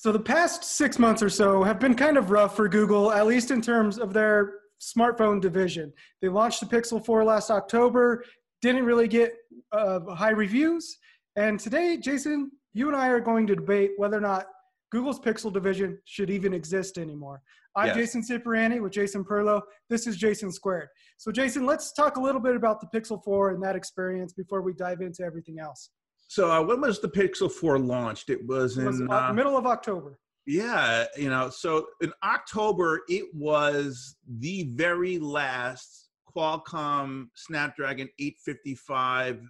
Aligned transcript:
So 0.00 0.12
the 0.12 0.18
past 0.18 0.64
six 0.64 0.98
months 0.98 1.22
or 1.22 1.28
so 1.28 1.62
have 1.62 1.78
been 1.78 1.94
kind 1.94 2.16
of 2.16 2.30
rough 2.30 2.56
for 2.56 2.70
Google, 2.70 3.12
at 3.12 3.26
least 3.26 3.50
in 3.50 3.60
terms 3.60 3.98
of 3.98 4.14
their 4.14 4.54
smartphone 4.80 5.42
division. 5.42 5.92
They 6.22 6.28
launched 6.28 6.60
the 6.60 6.74
Pixel 6.74 7.04
4 7.04 7.22
last 7.22 7.50
October, 7.50 8.24
didn't 8.62 8.86
really 8.86 9.08
get 9.08 9.34
uh, 9.72 10.00
high 10.14 10.30
reviews. 10.30 10.96
And 11.36 11.60
today, 11.60 11.98
Jason, 11.98 12.50
you 12.72 12.88
and 12.88 12.96
I 12.96 13.08
are 13.08 13.20
going 13.20 13.46
to 13.48 13.54
debate 13.54 13.90
whether 13.98 14.16
or 14.16 14.22
not 14.22 14.46
Google's 14.90 15.20
Pixel 15.20 15.52
division 15.52 15.98
should 16.06 16.30
even 16.30 16.54
exist 16.54 16.96
anymore. 16.96 17.42
I'm 17.76 17.88
yes. 17.88 17.96
Jason 17.96 18.22
Cipriani 18.22 18.80
with 18.80 18.92
Jason 18.92 19.22
Perlow. 19.22 19.60
This 19.90 20.06
is 20.06 20.16
Jason 20.16 20.50
Squared. 20.50 20.88
So, 21.18 21.30
Jason, 21.30 21.66
let's 21.66 21.92
talk 21.92 22.16
a 22.16 22.20
little 22.22 22.40
bit 22.40 22.56
about 22.56 22.80
the 22.80 22.86
Pixel 22.86 23.22
4 23.22 23.50
and 23.50 23.62
that 23.62 23.76
experience 23.76 24.32
before 24.32 24.62
we 24.62 24.72
dive 24.72 25.02
into 25.02 25.24
everything 25.24 25.58
else. 25.58 25.90
So, 26.30 26.48
uh, 26.48 26.62
when 26.62 26.80
was 26.80 27.00
the 27.00 27.08
Pixel 27.08 27.50
4 27.50 27.80
launched? 27.80 28.30
It 28.30 28.46
was 28.46 28.78
in 28.78 28.84
it 28.84 28.86
was, 28.86 29.00
uh, 29.00 29.32
middle 29.32 29.56
of 29.56 29.66
October. 29.66 30.20
Yeah, 30.46 31.06
you 31.16 31.28
know, 31.28 31.50
so 31.50 31.88
in 32.00 32.12
October, 32.22 33.00
it 33.08 33.24
was 33.34 34.14
the 34.38 34.70
very 34.74 35.18
last 35.18 36.08
Qualcomm 36.32 37.30
Snapdragon 37.34 38.08
855 38.20 39.42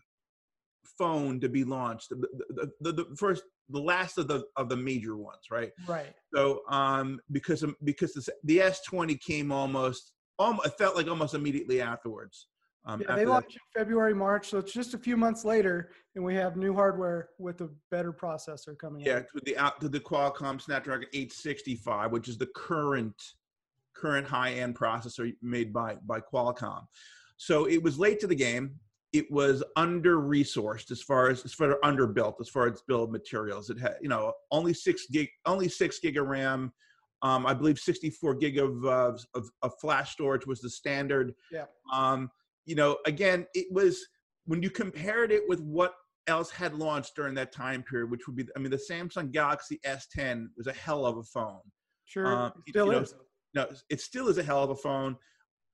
phone 0.96 1.38
to 1.40 1.50
be 1.50 1.64
launched. 1.64 2.08
The, 2.08 2.16
the, 2.48 2.72
the, 2.80 2.92
the, 2.92 3.14
first, 3.14 3.42
the 3.68 3.78
last 3.78 4.16
of 4.16 4.26
the 4.26 4.44
of 4.56 4.70
the 4.70 4.76
major 4.76 5.18
ones, 5.18 5.50
right? 5.50 5.72
Right. 5.86 6.14
So, 6.34 6.62
um, 6.70 7.20
because 7.30 7.62
because 7.84 8.14
the, 8.14 8.32
the 8.44 8.56
S20 8.56 9.20
came 9.20 9.52
almost, 9.52 10.14
almost, 10.38 10.68
it 10.68 10.78
felt 10.78 10.96
like 10.96 11.08
almost 11.08 11.34
immediately 11.34 11.82
afterwards. 11.82 12.46
Um, 12.86 13.02
yeah, 13.06 13.14
they 13.14 13.26
launched 13.26 13.52
in 13.52 13.80
February, 13.80 14.14
March, 14.14 14.48
so 14.48 14.58
it's 14.58 14.72
just 14.72 14.94
a 14.94 14.98
few 14.98 15.16
months 15.16 15.44
later, 15.44 15.90
and 16.14 16.24
we 16.24 16.34
have 16.36 16.56
new 16.56 16.74
hardware 16.74 17.28
with 17.38 17.60
a 17.60 17.68
better 17.90 18.12
processor 18.12 18.76
coming. 18.78 19.02
Yeah, 19.04 19.18
out. 19.18 19.26
to 19.34 19.40
the 19.44 19.58
out 19.58 19.80
to 19.82 19.88
the 19.88 20.00
Qualcomm 20.00 20.60
Snapdragon 20.60 21.08
865, 21.12 22.10
which 22.10 22.28
is 22.28 22.38
the 22.38 22.48
current 22.54 23.14
current 23.94 24.26
high 24.26 24.52
end 24.52 24.76
processor 24.76 25.32
made 25.42 25.72
by 25.72 25.96
by 26.06 26.20
Qualcomm. 26.20 26.84
So 27.36 27.66
it 27.66 27.82
was 27.82 27.98
late 27.98 28.18
to 28.20 28.26
the 28.26 28.34
game. 28.34 28.76
It 29.12 29.30
was 29.30 29.62
under 29.76 30.16
resourced 30.16 30.90
as 30.90 31.02
far 31.02 31.28
as 31.28 31.44
as 31.44 31.52
far 31.52 31.72
as 31.72 31.76
underbuilt 31.84 32.40
as 32.40 32.48
far 32.48 32.66
as 32.66 32.80
build 32.88 33.12
materials. 33.12 33.68
It 33.68 33.78
had 33.78 33.96
you 34.00 34.08
know 34.08 34.32
only 34.50 34.72
six 34.72 35.06
gig 35.06 35.28
only 35.44 35.68
six 35.68 35.98
gig 35.98 36.16
of 36.16 36.26
RAM. 36.26 36.72
Um, 37.22 37.44
I 37.44 37.52
believe 37.52 37.78
64 37.78 38.36
gig 38.36 38.56
of, 38.56 38.82
uh, 38.82 39.12
of, 39.34 39.50
of 39.60 39.72
flash 39.78 40.12
storage 40.12 40.46
was 40.46 40.62
the 40.62 40.70
standard. 40.70 41.34
Yeah. 41.52 41.66
Um, 41.92 42.30
you 42.66 42.74
know, 42.74 42.98
again, 43.06 43.46
it 43.54 43.66
was 43.70 44.06
when 44.46 44.62
you 44.62 44.70
compared 44.70 45.32
it 45.32 45.42
with 45.48 45.60
what 45.60 45.94
else 46.26 46.50
had 46.50 46.74
launched 46.74 47.14
during 47.16 47.34
that 47.34 47.52
time 47.52 47.82
period, 47.82 48.10
which 48.10 48.26
would 48.26 48.36
be, 48.36 48.46
I 48.56 48.58
mean, 48.58 48.70
the 48.70 48.80
Samsung 48.90 49.30
Galaxy 49.30 49.80
S10 49.84 50.46
was 50.56 50.66
a 50.66 50.72
hell 50.72 51.06
of 51.06 51.18
a 51.18 51.22
phone. 51.22 51.60
Sure, 52.04 52.26
um, 52.26 52.52
still 52.68 52.86
you 52.86 52.92
know, 52.92 52.98
is. 52.98 53.14
No, 53.54 53.66
it 53.88 54.00
still 54.00 54.28
is 54.28 54.38
a 54.38 54.42
hell 54.42 54.62
of 54.62 54.70
a 54.70 54.76
phone, 54.76 55.16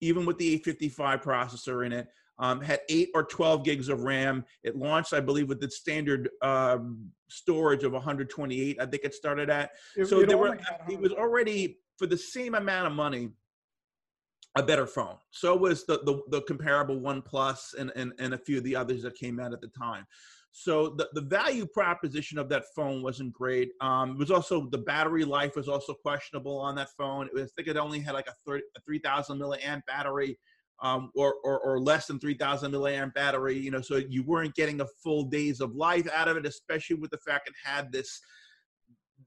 even 0.00 0.24
with 0.26 0.38
the 0.38 0.46
855 0.54 1.20
processor 1.20 1.84
in 1.84 1.92
it. 1.92 2.08
Um, 2.38 2.60
had 2.60 2.80
eight 2.90 3.08
or 3.14 3.22
12 3.22 3.64
gigs 3.64 3.88
of 3.88 4.02
RAM. 4.02 4.44
It 4.62 4.76
launched, 4.76 5.14
I 5.14 5.20
believe, 5.20 5.48
with 5.48 5.58
the 5.58 5.70
standard 5.70 6.28
um, 6.42 7.10
storage 7.30 7.82
of 7.82 7.92
128. 7.92 8.76
I 8.78 8.84
think 8.84 9.04
it 9.04 9.14
started 9.14 9.48
at. 9.48 9.70
It, 9.96 10.06
so 10.06 10.20
it, 10.20 10.28
there 10.28 10.36
were, 10.36 10.58
it 10.90 11.00
was 11.00 11.12
already 11.12 11.78
for 11.96 12.06
the 12.06 12.18
same 12.18 12.54
amount 12.54 12.88
of 12.88 12.92
money 12.92 13.30
a 14.56 14.62
better 14.62 14.86
phone. 14.86 15.16
So 15.30 15.54
was 15.56 15.84
the 15.84 16.00
the, 16.04 16.22
the 16.30 16.42
comparable 16.42 17.00
OnePlus 17.00 17.74
and, 17.78 17.92
and 17.96 18.12
and 18.18 18.34
a 18.34 18.38
few 18.38 18.58
of 18.58 18.64
the 18.64 18.76
others 18.76 19.02
that 19.02 19.14
came 19.14 19.38
out 19.38 19.52
at 19.52 19.60
the 19.60 19.68
time. 19.68 20.06
So 20.58 20.88
the, 20.88 21.06
the 21.12 21.20
value 21.20 21.66
proposition 21.66 22.38
of 22.38 22.48
that 22.48 22.64
phone 22.74 23.02
wasn't 23.02 23.34
great. 23.34 23.72
Um, 23.82 24.12
it 24.12 24.18
was 24.18 24.30
also 24.30 24.70
the 24.70 24.78
battery 24.78 25.22
life 25.22 25.54
was 25.54 25.68
also 25.68 25.92
questionable 25.92 26.56
on 26.56 26.74
that 26.76 26.88
phone. 26.96 27.26
It 27.26 27.34
was, 27.34 27.42
I 27.42 27.48
think 27.54 27.68
it 27.68 27.76
only 27.76 28.00
had 28.00 28.14
like 28.14 28.26
a, 28.26 28.32
30, 28.46 28.62
a 28.74 28.80
3,000 28.80 29.38
milliamp 29.38 29.84
battery, 29.86 30.38
um, 30.82 31.10
or, 31.14 31.34
or 31.44 31.58
or 31.60 31.78
less 31.78 32.06
than 32.06 32.18
3,000 32.18 32.72
milliamp 32.72 33.12
battery. 33.12 33.58
You 33.58 33.70
know, 33.70 33.82
so 33.82 33.96
you 33.96 34.22
weren't 34.22 34.54
getting 34.54 34.80
a 34.80 34.86
full 35.04 35.24
days 35.24 35.60
of 35.60 35.74
life 35.74 36.08
out 36.10 36.28
of 36.28 36.38
it, 36.38 36.46
especially 36.46 36.96
with 36.96 37.10
the 37.10 37.18
fact 37.18 37.48
it 37.48 37.54
had 37.62 37.92
this 37.92 38.18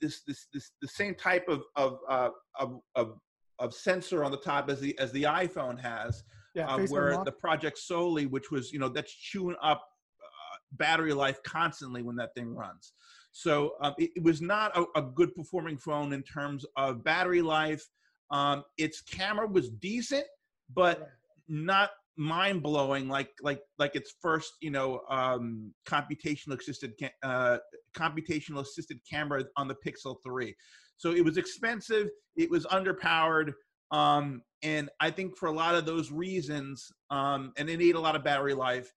this 0.02 0.22
this 0.26 0.48
this 0.52 0.72
the 0.82 0.88
same 0.88 1.14
type 1.14 1.48
of 1.48 1.62
of 1.76 2.00
uh, 2.10 2.30
of, 2.60 2.80
of 2.96 3.20
of 3.60 3.74
sensor 3.74 4.24
on 4.24 4.32
the 4.32 4.38
top 4.38 4.70
as 4.70 4.80
the 4.80 4.98
as 5.00 5.12
the 5.12 5.24
iPhone 5.24 5.80
has, 5.80 6.24
yeah, 6.56 6.68
um, 6.68 6.86
where 6.88 7.24
the 7.24 7.32
Project 7.32 7.78
Soli, 7.78 8.26
which 8.26 8.52
was 8.52 8.72
you 8.72 8.80
know 8.80 8.90
that's 8.90 9.12
chewing 9.14 9.56
up 9.62 9.84
uh, 10.22 10.58
battery 10.74 11.14
life 11.14 11.42
constantly 11.44 12.02
when 12.02 12.16
that 12.16 12.34
thing 12.36 12.54
runs. 12.56 12.94
So 13.32 13.74
um, 13.82 13.94
it, 13.98 14.12
it, 14.16 14.24
was 14.24 14.42
not 14.42 14.76
a, 14.76 14.86
a, 14.96 15.02
good 15.04 15.36
performing 15.36 15.78
phone 15.78 16.14
in 16.14 16.24
terms 16.24 16.66
of 16.76 17.04
battery 17.04 17.44
life. 17.44 17.84
Um, 18.32 18.64
its 18.78 19.02
camera 19.02 19.48
was 19.48 19.70
decent, 19.70 20.26
but 20.74 21.10
not 21.48 21.92
mind 22.18 22.62
blowing 22.62 23.08
like 23.08 23.30
like 23.42 23.62
like 23.78 23.96
its 23.96 24.14
first 24.22 24.54
you 24.60 24.72
know 24.72 25.02
um, 25.10 25.74
computational 25.88 26.60
assisted 26.60 26.94
uh, 27.24 27.58
computational 27.96 28.62
assisted 28.62 29.00
camera 29.10 29.44
on 29.56 29.68
the 29.68 29.76
Pixel 29.76 30.18
3. 30.24 30.56
So 31.00 31.14
it 31.14 31.24
was 31.24 31.38
expensive, 31.38 32.10
it 32.36 32.52
was 32.52 32.66
underpowered, 32.66 33.54
um, 33.92 34.44
and 34.62 34.90
I 35.00 35.10
think 35.10 35.38
for 35.38 35.48
a 35.48 35.52
lot 35.52 35.74
of 35.74 35.86
those 35.86 36.12
reasons, 36.12 36.92
um, 37.10 37.54
and 37.58 37.70
it 37.70 37.82
ate 37.82 37.96
a 37.96 38.00
lot 38.00 38.16
of 38.16 38.24
battery 38.24 38.54
life. 38.54 38.94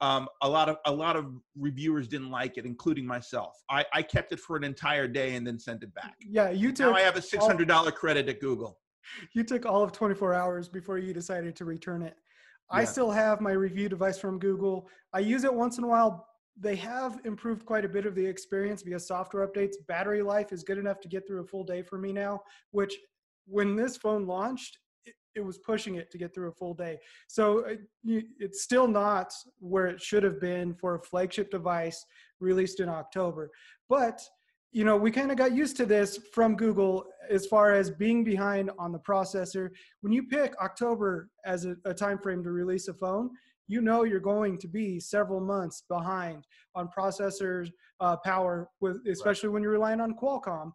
Um, 0.00 0.28
a 0.40 0.48
lot 0.48 0.70
of 0.70 0.78
a 0.86 0.92
lot 0.92 1.16
of 1.16 1.26
reviewers 1.58 2.08
didn't 2.08 2.30
like 2.30 2.56
it, 2.56 2.64
including 2.64 3.04
myself. 3.04 3.54
I, 3.68 3.84
I 3.92 4.00
kept 4.00 4.32
it 4.32 4.40
for 4.40 4.56
an 4.56 4.64
entire 4.64 5.06
day 5.06 5.34
and 5.34 5.46
then 5.46 5.58
sent 5.58 5.82
it 5.82 5.92
back. 5.92 6.14
Yeah, 6.26 6.50
you 6.50 6.72
took. 6.72 6.92
Now 6.92 6.96
I 6.96 7.02
have 7.02 7.16
a 7.16 7.22
six 7.22 7.44
hundred 7.44 7.68
dollar 7.68 7.90
credit 7.90 8.28
at 8.28 8.40
Google. 8.40 8.78
You 9.34 9.44
took 9.44 9.66
all 9.66 9.82
of 9.82 9.92
twenty 9.92 10.14
four 10.14 10.32
hours 10.32 10.68
before 10.68 10.96
you 10.96 11.12
decided 11.12 11.54
to 11.56 11.66
return 11.66 12.00
it. 12.00 12.14
Yeah. 12.72 12.78
I 12.78 12.84
still 12.84 13.10
have 13.10 13.42
my 13.42 13.52
review 13.52 13.90
device 13.90 14.18
from 14.18 14.38
Google. 14.38 14.88
I 15.12 15.18
use 15.18 15.44
it 15.44 15.52
once 15.52 15.76
in 15.76 15.84
a 15.84 15.88
while 15.88 16.28
they 16.60 16.76
have 16.76 17.20
improved 17.24 17.64
quite 17.64 17.84
a 17.84 17.88
bit 17.88 18.04
of 18.04 18.14
the 18.14 18.24
experience 18.24 18.82
via 18.82 19.00
software 19.00 19.46
updates. 19.46 19.74
Battery 19.88 20.22
life 20.22 20.52
is 20.52 20.62
good 20.62 20.78
enough 20.78 21.00
to 21.00 21.08
get 21.08 21.26
through 21.26 21.40
a 21.40 21.46
full 21.46 21.64
day 21.64 21.82
for 21.82 21.98
me 21.98 22.12
now, 22.12 22.42
which 22.70 22.94
when 23.46 23.74
this 23.74 23.96
phone 23.96 24.26
launched, 24.26 24.78
it, 25.06 25.14
it 25.34 25.40
was 25.40 25.58
pushing 25.58 25.94
it 25.94 26.10
to 26.10 26.18
get 26.18 26.34
through 26.34 26.48
a 26.48 26.52
full 26.52 26.74
day. 26.74 26.98
So 27.28 27.64
uh, 27.64 27.74
it's 28.04 28.62
still 28.62 28.86
not 28.86 29.32
where 29.58 29.86
it 29.86 30.02
should 30.02 30.22
have 30.22 30.38
been 30.38 30.74
for 30.74 30.96
a 30.96 31.02
flagship 31.02 31.50
device 31.50 32.04
released 32.40 32.80
in 32.80 32.90
October. 32.90 33.50
But 33.88 34.20
you 34.72 34.84
know, 34.84 34.96
we 34.96 35.10
kind 35.10 35.32
of 35.32 35.36
got 35.36 35.52
used 35.52 35.76
to 35.78 35.86
this 35.86 36.16
from 36.32 36.54
Google 36.54 37.04
as 37.28 37.46
far 37.46 37.72
as 37.72 37.90
being 37.90 38.22
behind 38.22 38.70
on 38.78 38.92
the 38.92 39.00
processor. 39.00 39.70
When 40.00 40.12
you 40.12 40.24
pick 40.24 40.54
October 40.62 41.28
as 41.44 41.64
a, 41.64 41.74
a 41.84 41.92
time 41.92 42.18
frame 42.18 42.44
to 42.44 42.52
release 42.52 42.86
a 42.86 42.94
phone, 42.94 43.30
you 43.70 43.80
know 43.80 44.02
you're 44.02 44.18
going 44.18 44.58
to 44.58 44.66
be 44.66 44.98
several 44.98 45.40
months 45.40 45.84
behind 45.88 46.44
on 46.74 46.88
processors 46.88 47.70
uh, 48.00 48.16
power, 48.24 48.68
with 48.80 48.98
especially 49.06 49.48
right. 49.48 49.54
when 49.54 49.62
you're 49.62 49.72
relying 49.72 50.00
on 50.00 50.14
Qualcomm. 50.14 50.72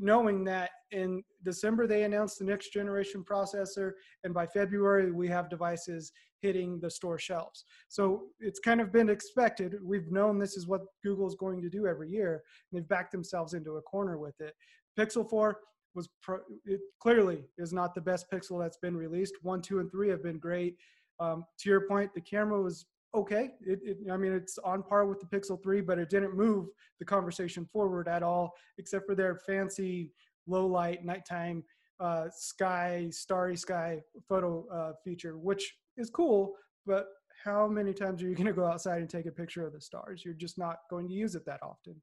Knowing 0.00 0.44
that 0.44 0.70
in 0.92 1.24
December 1.44 1.88
they 1.88 2.04
announced 2.04 2.38
the 2.38 2.44
next 2.44 2.72
generation 2.72 3.24
processor, 3.28 3.92
and 4.22 4.32
by 4.32 4.46
February 4.46 5.10
we 5.10 5.26
have 5.26 5.50
devices 5.50 6.12
hitting 6.40 6.78
the 6.78 6.88
store 6.88 7.18
shelves. 7.18 7.64
So 7.88 8.26
it's 8.38 8.60
kind 8.60 8.80
of 8.80 8.92
been 8.92 9.08
expected. 9.08 9.74
We've 9.82 10.12
known 10.12 10.38
this 10.38 10.56
is 10.56 10.68
what 10.68 10.82
Google 11.02 11.26
is 11.26 11.34
going 11.34 11.60
to 11.62 11.68
do 11.68 11.88
every 11.88 12.08
year, 12.08 12.44
and 12.70 12.80
they've 12.80 12.88
backed 12.88 13.10
themselves 13.10 13.54
into 13.54 13.78
a 13.78 13.82
corner 13.82 14.16
with 14.16 14.40
it. 14.40 14.54
Pixel 14.96 15.28
4 15.28 15.58
was 15.94 16.08
pro- 16.22 16.38
it 16.64 16.80
clearly 17.00 17.42
is 17.58 17.72
not 17.72 17.96
the 17.96 18.00
best 18.00 18.26
Pixel 18.32 18.60
that's 18.60 18.76
been 18.76 18.96
released. 18.96 19.34
One, 19.42 19.60
two, 19.60 19.80
and 19.80 19.90
three 19.90 20.08
have 20.10 20.22
been 20.22 20.38
great. 20.38 20.76
Um, 21.20 21.44
to 21.58 21.68
your 21.68 21.82
point, 21.82 22.14
the 22.14 22.20
camera 22.20 22.60
was 22.60 22.86
okay. 23.14 23.50
It, 23.60 23.80
it, 23.82 23.98
I 24.10 24.16
mean, 24.16 24.32
it's 24.32 24.58
on 24.58 24.82
par 24.82 25.06
with 25.06 25.20
the 25.20 25.26
Pixel 25.26 25.62
3, 25.62 25.80
but 25.80 25.98
it 25.98 26.10
didn't 26.10 26.36
move 26.36 26.68
the 26.98 27.04
conversation 27.04 27.66
forward 27.72 28.08
at 28.08 28.22
all, 28.22 28.54
except 28.78 29.06
for 29.06 29.14
their 29.14 29.36
fancy 29.36 30.12
low 30.46 30.66
light 30.66 31.04
nighttime 31.04 31.64
uh, 32.00 32.26
sky, 32.30 33.08
starry 33.10 33.56
sky 33.56 34.00
photo 34.28 34.66
uh, 34.68 34.92
feature, 35.04 35.36
which 35.36 35.74
is 35.96 36.10
cool. 36.10 36.54
But 36.86 37.08
how 37.44 37.66
many 37.66 37.92
times 37.92 38.22
are 38.22 38.28
you 38.28 38.34
going 38.34 38.46
to 38.46 38.52
go 38.52 38.66
outside 38.66 39.00
and 39.00 39.10
take 39.10 39.26
a 39.26 39.32
picture 39.32 39.66
of 39.66 39.72
the 39.72 39.80
stars? 39.80 40.24
You're 40.24 40.34
just 40.34 40.58
not 40.58 40.78
going 40.90 41.08
to 41.08 41.14
use 41.14 41.34
it 41.34 41.44
that 41.46 41.60
often. 41.62 42.00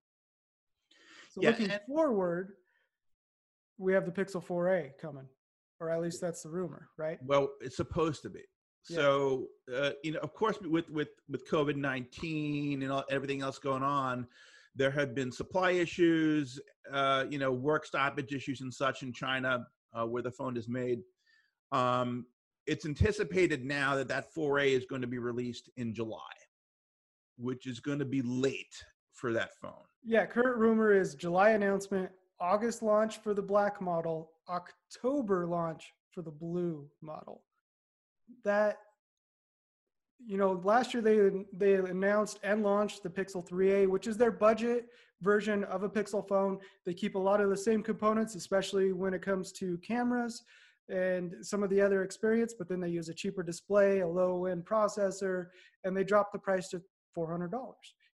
So 1.32 1.42
yeah, 1.42 1.50
looking 1.50 1.72
forward, 1.88 2.54
we 3.78 3.94
have 3.94 4.06
the 4.06 4.12
Pixel 4.12 4.46
4a 4.46 4.92
coming, 5.02 5.28
or 5.80 5.90
at 5.90 6.02
least 6.02 6.22
that's 6.22 6.44
the 6.44 6.50
rumor, 6.50 6.88
right? 6.98 7.18
Well, 7.22 7.50
it's 7.60 7.76
supposed 7.76 8.22
to 8.24 8.30
be. 8.30 8.42
So 8.94 9.48
uh, 9.76 9.92
you 10.04 10.12
know, 10.12 10.20
of 10.20 10.34
course, 10.34 10.58
with 10.62 10.90
with 10.90 11.10
with 11.30 11.50
COVID 11.50 11.76
nineteen 11.76 12.84
and 12.84 12.92
all, 12.92 13.04
everything 13.10 13.42
else 13.42 13.58
going 13.58 13.84
on, 13.84 14.28
there 14.76 14.92
have 14.92 15.16
been 15.16 15.32
supply 15.32 15.72
issues, 15.72 16.60
uh, 16.92 17.26
you 17.30 17.40
know, 17.40 17.52
work 17.52 17.86
stoppage 17.86 18.34
issues 18.34 18.62
and 18.62 18.74
such 18.74 19.02
in 19.02 19.12
China, 19.12 19.66
uh, 19.94 20.06
where 20.06 20.22
the 20.22 20.32
phone 20.32 20.56
is 20.56 20.68
made. 20.68 21.00
Um, 21.72 22.26
it's 22.68 22.86
anticipated 22.86 23.66
now 23.66 23.96
that 23.96 24.08
that 24.08 24.34
4A 24.36 24.68
is 24.68 24.86
going 24.86 25.02
to 25.02 25.08
be 25.08 25.20
released 25.20 25.70
in 25.78 25.94
July, 25.94 26.20
which 27.38 27.68
is 27.68 27.80
going 27.80 28.00
to 28.00 28.06
be 28.06 28.22
late 28.22 28.84
for 29.14 29.34
that 29.34 29.52
phone. 29.62 29.74
Yeah, 30.04 30.26
current 30.26 30.58
rumor 30.58 30.94
is 30.94 31.16
July 31.16 31.52
announcement, 31.52 32.12
August 32.40 32.84
launch 32.84 33.20
for 33.20 33.34
the 33.34 33.42
black 33.42 33.82
model, 33.82 34.32
October 34.50 35.46
launch 35.46 35.94
for 36.12 36.22
the 36.22 36.32
blue 36.32 36.88
model. 37.02 37.44
That 38.44 38.78
you 40.26 40.38
know, 40.38 40.62
last 40.64 40.94
year 40.94 41.04
they 41.04 41.46
they 41.54 41.76
announced 41.76 42.40
and 42.44 42.64
launched 42.64 43.04
the 43.04 43.10
Pixel 43.10 43.48
3a, 43.48 43.88
which 43.88 44.08
is 44.08 44.18
their 44.18 44.32
budget 44.32 44.88
version 45.22 45.64
of 45.66 45.84
a 45.84 45.90
Pixel 45.90 46.28
phone. 46.28 46.60
They 46.86 46.94
keep 46.94 47.16
a 47.16 47.20
lot 47.20 47.42
of 47.42 47.50
the 47.50 47.58
same 47.58 47.84
components, 47.84 48.36
especially 48.36 48.92
when 48.92 49.14
it 49.14 49.22
comes 49.22 49.52
to 49.54 49.78
cameras 49.80 50.44
and 50.90 51.34
some 51.42 51.64
of 51.64 51.70
the 51.70 51.82
other 51.82 52.04
experience, 52.04 52.54
but 52.58 52.70
then 52.70 52.80
they 52.80 52.90
use 52.90 53.10
a 53.10 53.14
cheaper 53.14 53.44
display, 53.44 54.00
a 54.00 54.08
low 54.08 54.46
end 54.46 54.66
processor, 54.66 55.48
and 55.84 55.96
they 55.98 56.04
drop 56.04 56.32
the 56.32 56.40
price 56.40 56.70
to 56.70 56.82
$400. 57.18 57.52
You 57.52 57.70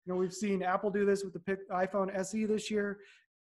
know, 0.06 0.16
we've 0.16 0.32
seen 0.32 0.62
Apple 0.62 0.90
do 0.90 1.04
this 1.04 1.22
with 1.22 1.34
the 1.34 1.58
iPhone 1.70 2.16
SE 2.18 2.44
this 2.46 2.70
year. 2.70 3.00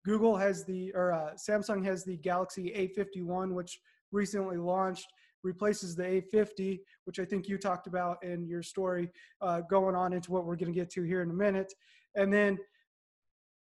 Google 0.04 0.36
has 0.36 0.64
the, 0.64 0.92
or 0.94 1.12
uh, 1.12 1.30
Samsung 1.34 1.84
has 1.84 2.04
the 2.04 2.16
Galaxy 2.18 2.72
A51, 2.96 3.52
which 3.52 3.80
recently 4.12 4.56
launched, 4.56 5.08
replaces 5.46 5.94
the 5.94 6.02
A50, 6.02 6.80
which 7.04 7.18
I 7.18 7.24
think 7.24 7.48
you 7.48 7.56
talked 7.56 7.86
about 7.86 8.22
in 8.22 8.46
your 8.46 8.62
story, 8.62 9.10
uh, 9.40 9.60
going 9.70 9.94
on 9.94 10.12
into 10.12 10.32
what 10.32 10.44
we're 10.44 10.56
going 10.56 10.72
to 10.72 10.78
get 10.78 10.90
to 10.90 11.02
here 11.02 11.22
in 11.22 11.30
a 11.30 11.34
minute. 11.34 11.72
And 12.16 12.32
then, 12.32 12.58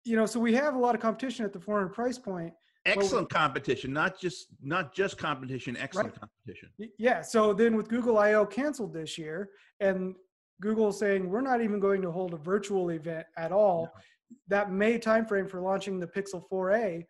you 0.05 0.15
know, 0.15 0.25
so 0.25 0.39
we 0.39 0.53
have 0.55 0.75
a 0.75 0.79
lot 0.79 0.95
of 0.95 1.01
competition 1.01 1.45
at 1.45 1.53
the 1.53 1.59
400 1.59 1.89
price 1.89 2.17
point. 2.17 2.53
Excellent 2.85 3.29
competition, 3.29 3.93
not 3.93 4.19
just 4.19 4.47
not 4.61 4.93
just 4.93 5.17
competition, 5.17 5.77
excellent 5.77 6.09
right. 6.09 6.19
competition. 6.19 6.69
Yeah. 6.97 7.21
So 7.21 7.53
then 7.53 7.77
with 7.77 7.87
Google 7.87 8.17
I/O 8.17 8.45
canceled 8.45 8.93
this 8.93 9.17
year, 9.17 9.51
and 9.79 10.15
Google 10.61 10.91
saying 10.91 11.29
we're 11.29 11.39
not 11.39 11.61
even 11.61 11.79
going 11.79 12.01
to 12.01 12.11
hold 12.11 12.33
a 12.33 12.37
virtual 12.37 12.89
event 12.89 13.25
at 13.37 13.53
all, 13.53 13.83
no. 13.83 14.01
that 14.49 14.69
May 14.69 14.99
timeframe 14.99 15.49
for 15.49 15.61
launching 15.61 15.97
the 15.97 16.07
Pixel 16.07 16.43
4a 16.51 17.05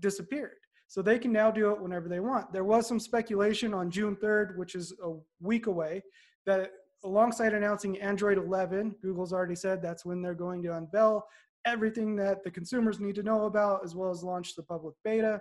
disappeared. 0.00 0.56
So 0.88 1.02
they 1.02 1.18
can 1.18 1.32
now 1.32 1.50
do 1.50 1.70
it 1.72 1.80
whenever 1.80 2.08
they 2.08 2.20
want. 2.20 2.52
There 2.52 2.64
was 2.64 2.86
some 2.86 3.00
speculation 3.00 3.74
on 3.74 3.90
June 3.90 4.16
3rd, 4.16 4.56
which 4.56 4.74
is 4.74 4.92
a 5.02 5.14
week 5.40 5.66
away, 5.66 6.02
that 6.46 6.70
alongside 7.04 7.54
announcing 7.54 8.00
Android 8.00 8.38
11, 8.38 8.94
Google's 9.02 9.32
already 9.32 9.56
said 9.56 9.82
that's 9.82 10.04
when 10.04 10.22
they're 10.22 10.34
going 10.34 10.62
to 10.62 10.76
unveil 10.76 11.26
everything 11.64 12.14
that 12.16 12.44
the 12.44 12.50
consumers 12.50 13.00
need 13.00 13.16
to 13.16 13.22
know 13.22 13.46
about, 13.46 13.84
as 13.84 13.94
well 13.96 14.10
as 14.10 14.22
launch 14.22 14.54
the 14.54 14.62
public 14.62 14.94
beta. 15.04 15.40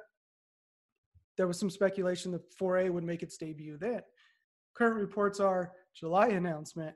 There 1.38 1.48
was 1.48 1.60
some 1.60 1.70
speculation 1.70 2.32
that 2.32 2.58
4A 2.60 2.90
would 2.90 3.04
make 3.04 3.22
its 3.22 3.38
debut 3.38 3.78
then. 3.78 4.02
Current 4.74 4.96
reports 4.96 5.40
are 5.40 5.74
July 5.94 6.30
announcement, 6.30 6.96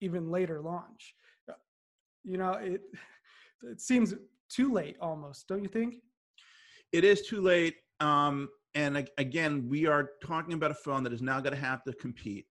even 0.00 0.30
later 0.30 0.60
launch. 0.60 1.14
You 2.24 2.38
know, 2.38 2.52
it 2.52 2.82
it 3.62 3.80
seems 3.80 4.14
too 4.48 4.72
late 4.72 4.96
almost, 5.00 5.48
don't 5.48 5.62
you 5.62 5.68
think? 5.68 5.96
It 6.96 7.04
is 7.04 7.26
too 7.26 7.42
late. 7.42 7.76
Um, 8.00 8.48
and 8.74 9.06
again, 9.18 9.68
we 9.68 9.86
are 9.86 10.10
talking 10.24 10.54
about 10.54 10.70
a 10.70 10.74
phone 10.74 11.02
that 11.04 11.12
is 11.12 11.20
now 11.20 11.40
going 11.40 11.54
to 11.54 11.60
have 11.60 11.84
to 11.84 11.92
compete, 11.92 12.46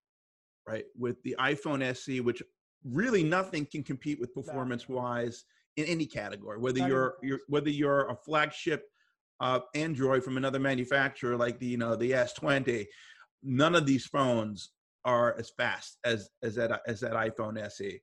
right, 0.68 0.86
with 0.96 1.22
the 1.24 1.36
iPhone 1.40 1.82
SE, 1.84 2.20
which 2.22 2.44
really 2.84 3.24
nothing 3.24 3.66
can 3.66 3.84
compete 3.84 4.20
with 4.20 4.34
performance 4.36 4.88
wise 4.88 5.46
in 5.78 5.86
any 5.86 6.06
category, 6.06 6.60
whether 6.60 6.88
you're, 6.88 7.16
you're 7.24 7.40
whether 7.48 7.70
you're 7.70 8.08
a 8.10 8.16
flagship 8.16 8.84
uh, 9.40 9.60
Android 9.74 10.24
from 10.24 10.38
another 10.38 10.60
manufacturer 10.60 11.36
like 11.36 11.60
the 11.60 11.66
you 11.66 11.78
know 11.78 11.96
the 11.96 12.12
S20, 12.12 12.86
none 13.44 13.76
of 13.76 13.86
these 13.86 14.06
phones 14.06 14.70
are 15.04 15.36
as 15.38 15.52
fast 15.58 15.98
as 16.06 16.30
as 16.44 16.56
that 16.56 16.82
as 16.88 17.00
that 17.00 17.14
iPhone 17.14 17.60
SE. 17.60 18.00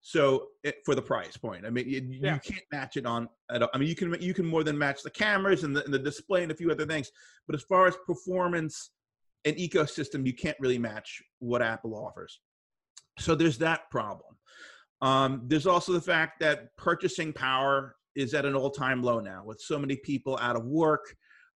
So 0.00 0.48
it, 0.62 0.76
for 0.84 0.94
the 0.94 1.02
price 1.02 1.36
point, 1.36 1.66
I 1.66 1.70
mean, 1.70 1.86
it, 1.86 2.04
yeah. 2.04 2.34
you 2.34 2.40
can't 2.40 2.64
match 2.72 2.96
it 2.96 3.04
on. 3.04 3.28
At 3.50 3.62
all. 3.62 3.70
I 3.74 3.78
mean, 3.78 3.88
you 3.88 3.96
can 3.96 4.16
you 4.20 4.32
can 4.32 4.46
more 4.46 4.64
than 4.64 4.78
match 4.78 5.02
the 5.02 5.10
cameras 5.10 5.64
and 5.64 5.74
the, 5.74 5.84
and 5.84 5.92
the 5.92 5.98
display 5.98 6.42
and 6.42 6.52
a 6.52 6.54
few 6.54 6.70
other 6.70 6.86
things, 6.86 7.10
but 7.46 7.54
as 7.54 7.62
far 7.62 7.86
as 7.86 7.96
performance 8.06 8.90
and 9.44 9.56
ecosystem, 9.56 10.26
you 10.26 10.34
can't 10.34 10.56
really 10.60 10.78
match 10.78 11.22
what 11.40 11.62
Apple 11.62 11.94
offers. 11.94 12.40
So 13.18 13.34
there's 13.34 13.58
that 13.58 13.90
problem. 13.90 14.36
Um, 15.00 15.42
there's 15.46 15.66
also 15.66 15.92
the 15.92 16.00
fact 16.00 16.40
that 16.40 16.74
purchasing 16.76 17.32
power 17.32 17.96
is 18.16 18.34
at 18.34 18.44
an 18.44 18.54
all-time 18.54 19.02
low 19.02 19.20
now 19.20 19.42
with 19.44 19.60
so 19.60 19.78
many 19.78 19.96
people 19.96 20.38
out 20.40 20.56
of 20.56 20.64
work. 20.64 21.14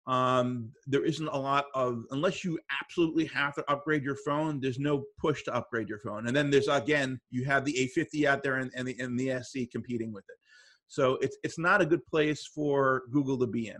Um, 0.06 0.73
there 0.87 1.05
isn't 1.05 1.29
a 1.29 1.37
lot 1.37 1.67
of 1.75 2.05
unless 2.11 2.43
you 2.43 2.58
absolutely 2.82 3.26
have 3.26 3.55
to 3.56 3.70
upgrade 3.70 4.02
your 4.02 4.17
phone. 4.17 4.61
There's 4.61 4.79
no 4.79 5.05
push 5.19 5.43
to 5.44 5.55
upgrade 5.55 5.88
your 5.88 5.99
phone. 5.99 6.26
And 6.26 6.35
then 6.35 6.50
there's 6.50 6.69
again, 6.69 7.20
you 7.31 7.44
have 7.44 7.64
the 7.64 7.91
A50 7.97 8.25
out 8.25 8.43
there 8.43 8.56
and, 8.56 8.70
and 8.75 8.88
the 8.88 8.99
and 8.99 9.19
the 9.19 9.31
SE 9.32 9.67
competing 9.67 10.12
with 10.12 10.25
it. 10.29 10.37
So 10.88 11.19
it's 11.20 11.37
it's 11.44 11.58
not 11.58 11.81
a 11.81 11.87
good 11.87 12.05
place 12.06 12.47
for 12.47 13.02
Google 13.12 13.38
to 13.38 13.47
be 13.47 13.69
in. 13.69 13.76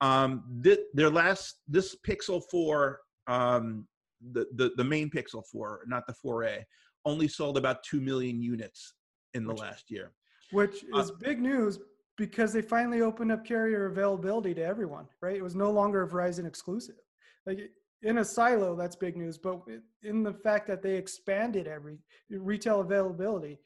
Um, 0.00 0.60
th- 0.62 0.80
their 0.92 1.10
last 1.10 1.60
this 1.66 1.96
Pixel 2.06 2.42
4, 2.50 3.00
um, 3.28 3.86
the, 4.32 4.46
the 4.56 4.72
the 4.76 4.84
main 4.84 5.08
Pixel 5.08 5.42
4, 5.50 5.84
not 5.86 6.06
the 6.06 6.14
4A, 6.24 6.64
only 7.06 7.28
sold 7.28 7.56
about 7.56 7.82
2 7.84 8.00
million 8.00 8.42
units 8.42 8.94
in 9.32 9.44
the 9.44 9.54
which, 9.54 9.60
last 9.60 9.90
year. 9.90 10.12
Which 10.50 10.84
uh, 10.94 10.98
is 10.98 11.10
uh, 11.10 11.14
big 11.20 11.40
news 11.40 11.78
because 12.16 12.52
they 12.52 12.62
finally 12.62 13.02
opened 13.02 13.30
up 13.30 13.44
carrier 13.44 13.86
availability 13.86 14.54
to 14.54 14.64
everyone, 14.64 15.06
right? 15.20 15.36
It 15.36 15.42
was 15.42 15.54
no 15.54 15.70
longer 15.70 16.02
a 16.02 16.08
Verizon 16.08 16.46
exclusive. 16.46 16.96
Like 17.44 17.58
in 18.02 18.18
a 18.18 18.24
silo, 18.24 18.74
that's 18.74 18.96
big 18.96 19.16
news. 19.16 19.38
But 19.38 19.60
in 20.02 20.22
the 20.22 20.32
fact 20.32 20.66
that 20.68 20.82
they 20.82 20.96
expanded 20.96 21.66
every 21.66 21.98
retail 22.30 22.80
availability, 22.80 23.58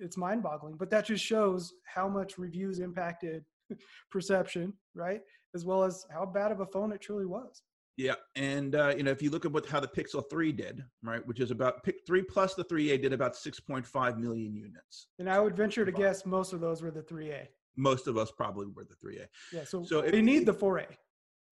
it's 0.00 0.16
mind 0.16 0.42
boggling. 0.42 0.76
But 0.76 0.90
that 0.90 1.06
just 1.06 1.24
shows 1.24 1.72
how 1.84 2.08
much 2.08 2.38
reviews 2.38 2.80
impacted 2.80 3.44
perception, 4.10 4.72
right? 4.94 5.20
As 5.54 5.64
well 5.64 5.84
as 5.84 6.04
how 6.12 6.26
bad 6.26 6.52
of 6.52 6.60
a 6.60 6.66
phone 6.66 6.92
it 6.92 7.00
truly 7.00 7.26
was. 7.26 7.62
Yeah, 7.96 8.14
and 8.36 8.76
uh, 8.76 8.94
you 8.96 9.02
know 9.02 9.10
if 9.10 9.20
you 9.20 9.28
look 9.28 9.44
at 9.44 9.50
what 9.50 9.66
how 9.66 9.80
the 9.80 9.88
Pixel 9.88 10.22
Three 10.30 10.52
did, 10.52 10.84
right, 11.02 11.26
which 11.26 11.40
is 11.40 11.50
about 11.50 11.82
Pick 11.82 11.96
Three 12.06 12.22
plus 12.22 12.54
the 12.54 12.62
3A 12.64 13.02
did 13.02 13.12
about 13.12 13.34
6.5 13.34 14.18
million 14.18 14.54
units. 14.54 15.08
And 15.18 15.28
I 15.28 15.40
would 15.40 15.56
venture 15.56 15.84
to 15.84 15.90
guess 15.90 16.24
most 16.24 16.52
of 16.52 16.60
those 16.60 16.80
were 16.80 16.92
the 16.92 17.02
3A. 17.02 17.48
Most 17.78 18.06
of 18.06 18.18
us 18.18 18.30
probably 18.30 18.66
were 18.66 18.84
the 18.84 18.96
3A. 18.96 19.26
Yeah, 19.52 19.64
so, 19.64 19.82
so 19.84 20.02
they 20.02 20.20
need 20.20 20.44
the 20.44 20.52
4A. 20.52 20.88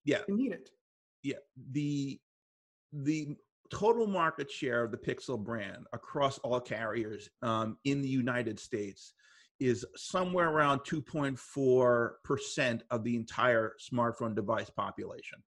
Yeah, 0.05 0.19
they 0.29 0.35
need 0.35 0.53
it. 0.53 0.69
Yeah, 1.23 1.37
the 1.71 2.21
the 2.93 3.37
total 3.71 4.07
market 4.07 4.51
share 4.51 4.85
of 4.85 4.91
the 4.91 4.97
Pixel 4.97 5.39
brand 5.43 5.87
across 5.93 6.39
all 6.39 6.61
carriers 6.61 7.29
um, 7.43 7.77
in 7.85 8.03
the 8.03 8.09
United 8.09 8.61
States 8.61 9.15
is 9.59 9.85
somewhere 9.97 10.51
around 10.51 10.81
2.4% 10.81 12.81
of 12.91 13.03
the 13.03 13.17
entire 13.17 13.75
smartphone 13.91 14.37
device 14.37 14.71
population 14.71 15.43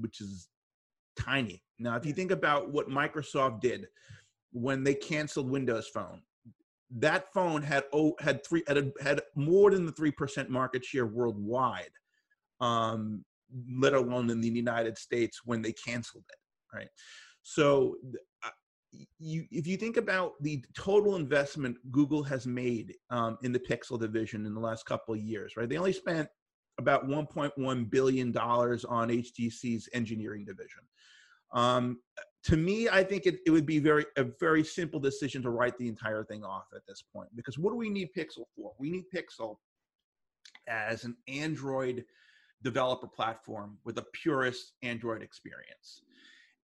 which 0.00 0.20
is 0.20 0.48
tiny. 1.18 1.62
Now, 1.78 1.96
if 1.96 2.06
you 2.06 2.12
think 2.12 2.30
about 2.30 2.70
what 2.70 2.88
Microsoft 2.88 3.60
did 3.60 3.88
when 4.52 4.84
they 4.84 4.94
canceled 4.94 5.50
Windows 5.50 5.88
Phone, 5.88 6.22
that 6.98 7.32
phone 7.32 7.62
had 7.62 7.84
oh 7.92 8.14
had 8.20 8.44
three 8.44 8.62
had, 8.66 8.92
had 9.00 9.22
more 9.34 9.70
than 9.70 9.86
the 9.86 9.92
three 9.92 10.10
percent 10.10 10.50
market 10.50 10.84
share 10.84 11.06
worldwide, 11.06 11.90
um, 12.60 13.24
let 13.78 13.94
alone 13.94 14.30
in 14.30 14.40
the 14.40 14.48
United 14.48 14.98
States 14.98 15.40
when 15.44 15.62
they 15.62 15.72
canceled 15.72 16.24
it. 16.28 16.76
Right. 16.76 16.88
So, 17.42 17.96
uh, 18.44 18.50
you 19.18 19.46
if 19.50 19.66
you 19.66 19.76
think 19.76 19.96
about 19.96 20.34
the 20.42 20.64
total 20.76 21.16
investment 21.16 21.76
Google 21.90 22.22
has 22.24 22.46
made 22.46 22.94
um, 23.10 23.38
in 23.42 23.52
the 23.52 23.60
Pixel 23.60 23.98
division 23.98 24.46
in 24.46 24.54
the 24.54 24.60
last 24.60 24.84
couple 24.84 25.14
of 25.14 25.20
years, 25.20 25.54
right? 25.56 25.68
They 25.68 25.78
only 25.78 25.92
spent 25.92 26.28
about 26.78 27.06
1.1 27.06 27.90
billion 27.90 28.32
dollars 28.32 28.84
on 28.84 29.08
HTC's 29.08 29.88
engineering 29.92 30.44
division. 30.44 30.82
Um, 31.52 31.98
to 32.44 32.56
me, 32.56 32.88
I 32.88 33.04
think 33.04 33.26
it, 33.26 33.38
it 33.46 33.50
would 33.50 33.66
be 33.66 33.78
very 33.78 34.04
a 34.16 34.24
very 34.40 34.64
simple 34.64 34.98
decision 34.98 35.42
to 35.42 35.50
write 35.50 35.78
the 35.78 35.88
entire 35.88 36.24
thing 36.24 36.44
off 36.44 36.66
at 36.74 36.86
this 36.86 37.02
point 37.02 37.28
because 37.36 37.58
what 37.58 37.70
do 37.70 37.76
we 37.76 37.88
need 37.88 38.08
Pixel 38.16 38.44
for? 38.56 38.72
We 38.78 38.90
need 38.90 39.04
Pixel 39.14 39.56
as 40.68 41.04
an 41.04 41.16
Android 41.28 42.04
developer 42.62 43.08
platform 43.08 43.78
with 43.84 43.98
a 43.98 44.04
purest 44.12 44.72
Android 44.82 45.22
experience. 45.22 46.02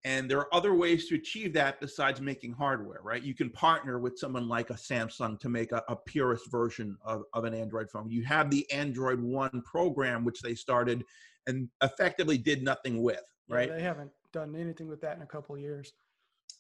And 0.05 0.31
there 0.31 0.39
are 0.39 0.55
other 0.55 0.75
ways 0.75 1.09
to 1.09 1.17
achieve 1.17 1.53
that 1.55 1.81
besides 1.81 2.21
making 2.21 2.53
hardware, 2.53 3.01
right? 3.03 3.23
You 3.23 3.35
can 3.35 3.51
partner 3.51 3.99
with 3.99 4.17
someone 4.17 4.49
like 4.49 4.71
a 4.71 4.75
Samsung 4.75 5.41
to 5.41 5.49
make 5.49 5.73
a, 5.73 5.83
a 5.89 5.97
purest 5.97 6.51
version 6.51 6.97
of, 7.05 7.23
of 7.35 7.45
an 7.45 7.53
Android 7.53 7.91
phone. 7.91 8.09
You 8.09 8.25
have 8.25 8.49
the 8.49 8.71
Android 8.71 9.21
One 9.21 9.63
program, 9.65 10.25
which 10.25 10.41
they 10.41 10.55
started 10.55 11.05
and 11.49 11.69
effectively 11.83 12.39
did 12.39 12.63
nothing 12.63 13.03
with, 13.03 13.25
right? 13.49 13.71
They 13.71 13.83
haven't 13.83 14.11
done 14.33 14.55
anything 14.57 14.89
with 14.89 15.01
that 15.01 15.17
in 15.17 15.23
a 15.23 15.27
couple 15.27 15.55
of 15.55 15.61
years. 15.61 15.93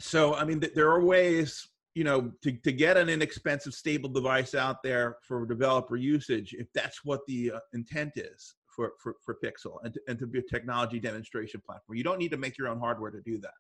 So, 0.01 0.35
I 0.35 0.45
mean, 0.45 0.61
th- 0.61 0.75
there 0.75 0.91
are 0.91 1.05
ways, 1.05 1.67
you 1.95 2.05
know, 2.05 2.31
to, 2.43 2.53
to 2.53 2.73
get 2.73 2.97
an 2.97 3.09
inexpensive, 3.09 3.75
stable 3.75 4.09
device 4.09 4.55
out 4.55 4.83
there 4.83 5.17
for 5.23 5.45
developer 5.47 5.97
usage, 5.97 6.55
if 6.59 6.69
that's 6.73 7.05
what 7.05 7.21
the 7.27 7.53
uh, 7.53 7.61
intent 7.73 8.13
is 8.17 8.55
for, 8.75 8.93
for, 9.01 9.17
for 9.25 9.37
Pixel 9.45 9.79
and 9.83 9.95
to, 9.95 10.01
and 10.07 10.19
to 10.19 10.27
be 10.27 10.39
a 10.39 10.43
technology 10.43 11.01
demonstration 11.01 11.61
platform. 11.67 11.97
You 11.97 12.05
don't 12.05 12.19
need 12.19 12.31
to 12.31 12.37
make 12.37 12.57
your 12.57 12.69
own 12.69 12.79
hardware 12.79 13.11
to 13.11 13.21
do 13.23 13.39
that. 13.39 13.55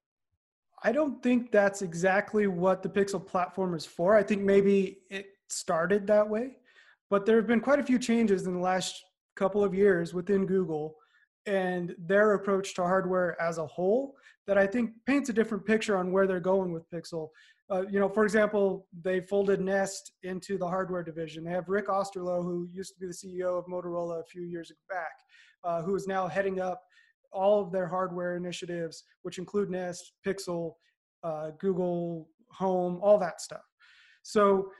I 0.84 0.92
don't 0.92 1.20
think 1.24 1.50
that's 1.50 1.82
exactly 1.82 2.46
what 2.46 2.84
the 2.84 2.88
Pixel 2.88 3.24
platform 3.24 3.74
is 3.74 3.84
for. 3.84 4.16
I 4.16 4.22
think 4.22 4.42
maybe 4.42 4.98
it 5.10 5.26
started 5.48 6.06
that 6.06 6.28
way, 6.28 6.58
but 7.10 7.26
there 7.26 7.34
have 7.34 7.48
been 7.48 7.60
quite 7.60 7.80
a 7.80 7.82
few 7.82 7.98
changes 7.98 8.46
in 8.46 8.54
the 8.54 8.60
last 8.60 9.02
couple 9.34 9.64
of 9.64 9.74
years 9.74 10.14
within 10.14 10.46
Google 10.46 10.94
and 11.48 11.96
their 11.98 12.34
approach 12.34 12.74
to 12.74 12.82
hardware 12.82 13.40
as 13.40 13.56
a 13.56 13.66
whole 13.66 14.14
that 14.46 14.58
I 14.58 14.66
think 14.66 14.90
paints 15.06 15.30
a 15.30 15.32
different 15.32 15.64
picture 15.64 15.96
on 15.96 16.12
where 16.12 16.26
they're 16.26 16.40
going 16.40 16.72
with 16.72 16.88
Pixel. 16.90 17.28
Uh, 17.70 17.84
you 17.90 17.98
know, 17.98 18.08
for 18.08 18.24
example, 18.24 18.86
they 19.02 19.20
folded 19.20 19.60
Nest 19.60 20.12
into 20.22 20.58
the 20.58 20.66
hardware 20.66 21.02
division. 21.02 21.44
They 21.44 21.50
have 21.50 21.68
Rick 21.68 21.88
Osterloh, 21.88 22.42
who 22.42 22.68
used 22.70 22.94
to 22.94 23.00
be 23.00 23.06
the 23.06 23.12
CEO 23.12 23.58
of 23.58 23.66
Motorola 23.66 24.20
a 24.20 24.24
few 24.24 24.42
years 24.42 24.70
back, 24.88 25.12
uh, 25.64 25.82
who 25.82 25.94
is 25.94 26.06
now 26.06 26.28
heading 26.28 26.60
up 26.60 26.82
all 27.32 27.60
of 27.60 27.72
their 27.72 27.86
hardware 27.86 28.36
initiatives, 28.36 29.04
which 29.22 29.38
include 29.38 29.70
Nest, 29.70 30.12
Pixel, 30.26 30.74
uh, 31.22 31.50
Google 31.58 32.28
Home, 32.52 33.00
all 33.02 33.18
that 33.18 33.40
stuff. 33.40 33.64
So 34.22 34.70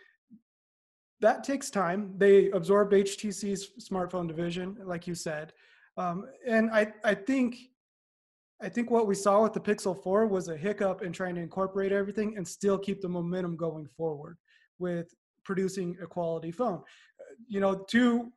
that 1.21 1.45
takes 1.45 1.71
time. 1.71 2.15
They 2.17 2.51
absorbed 2.51 2.93
HTC's 2.93 3.71
smartphone 3.91 4.29
division, 4.29 4.77
like 4.85 5.07
you 5.07 5.15
said, 5.15 5.53
um, 5.99 6.27
and 6.47 6.71
I 6.71 6.93
I 7.05 7.15
think 7.15 7.57
I 8.61 8.69
think 8.69 8.91
what 8.91 9.07
we 9.07 9.15
saw 9.15 9.43
with 9.43 9.53
the 9.53 9.61
Pixel 9.61 10.01
4 10.03 10.27
was 10.27 10.49
a 10.49 10.57
hiccup 10.57 11.03
in 11.03 11.13
trying 11.13 11.35
to 11.37 11.41
incorporate 11.41 11.93
everything 11.93 12.37
and 12.37 12.47
still 12.47 12.79
keep 12.79 13.01
the 13.01 13.09
momentum 13.09 13.57
going 13.57 13.87
forward 13.87 14.37
with 14.79 15.15
producing 15.45 15.97
a 16.03 16.07
quality 16.07 16.51
phone. 16.51 16.83
You 17.47 17.61
know, 17.61 17.85
two 17.89 18.33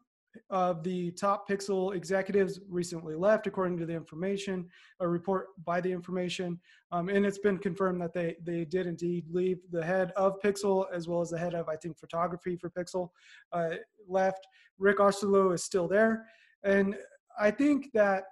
of 0.49 0.83
the 0.83 1.11
top 1.11 1.49
Pixel 1.49 1.95
executives 1.95 2.59
recently 2.69 3.15
left, 3.15 3.47
according 3.47 3.77
to 3.79 3.85
the 3.85 3.93
information, 3.93 4.69
a 4.99 5.07
report 5.07 5.47
by 5.65 5.81
the 5.81 5.91
information. 5.91 6.59
Um, 6.91 7.09
and 7.09 7.25
it's 7.25 7.39
been 7.39 7.57
confirmed 7.57 8.01
that 8.01 8.13
they, 8.13 8.35
they 8.43 8.63
did 8.63 8.87
indeed 8.87 9.25
leave 9.29 9.59
the 9.71 9.83
head 9.83 10.11
of 10.15 10.39
Pixel 10.41 10.85
as 10.93 11.07
well 11.07 11.21
as 11.21 11.31
the 11.31 11.37
head 11.37 11.53
of, 11.53 11.67
I 11.67 11.75
think, 11.75 11.97
photography 11.97 12.55
for 12.55 12.69
Pixel 12.69 13.09
uh, 13.51 13.71
left. 14.07 14.47
Rick 14.77 14.97
Osterloh 14.97 15.53
is 15.53 15.63
still 15.63 15.87
there. 15.87 16.25
And 16.63 16.95
I 17.39 17.51
think 17.51 17.91
that 17.93 18.23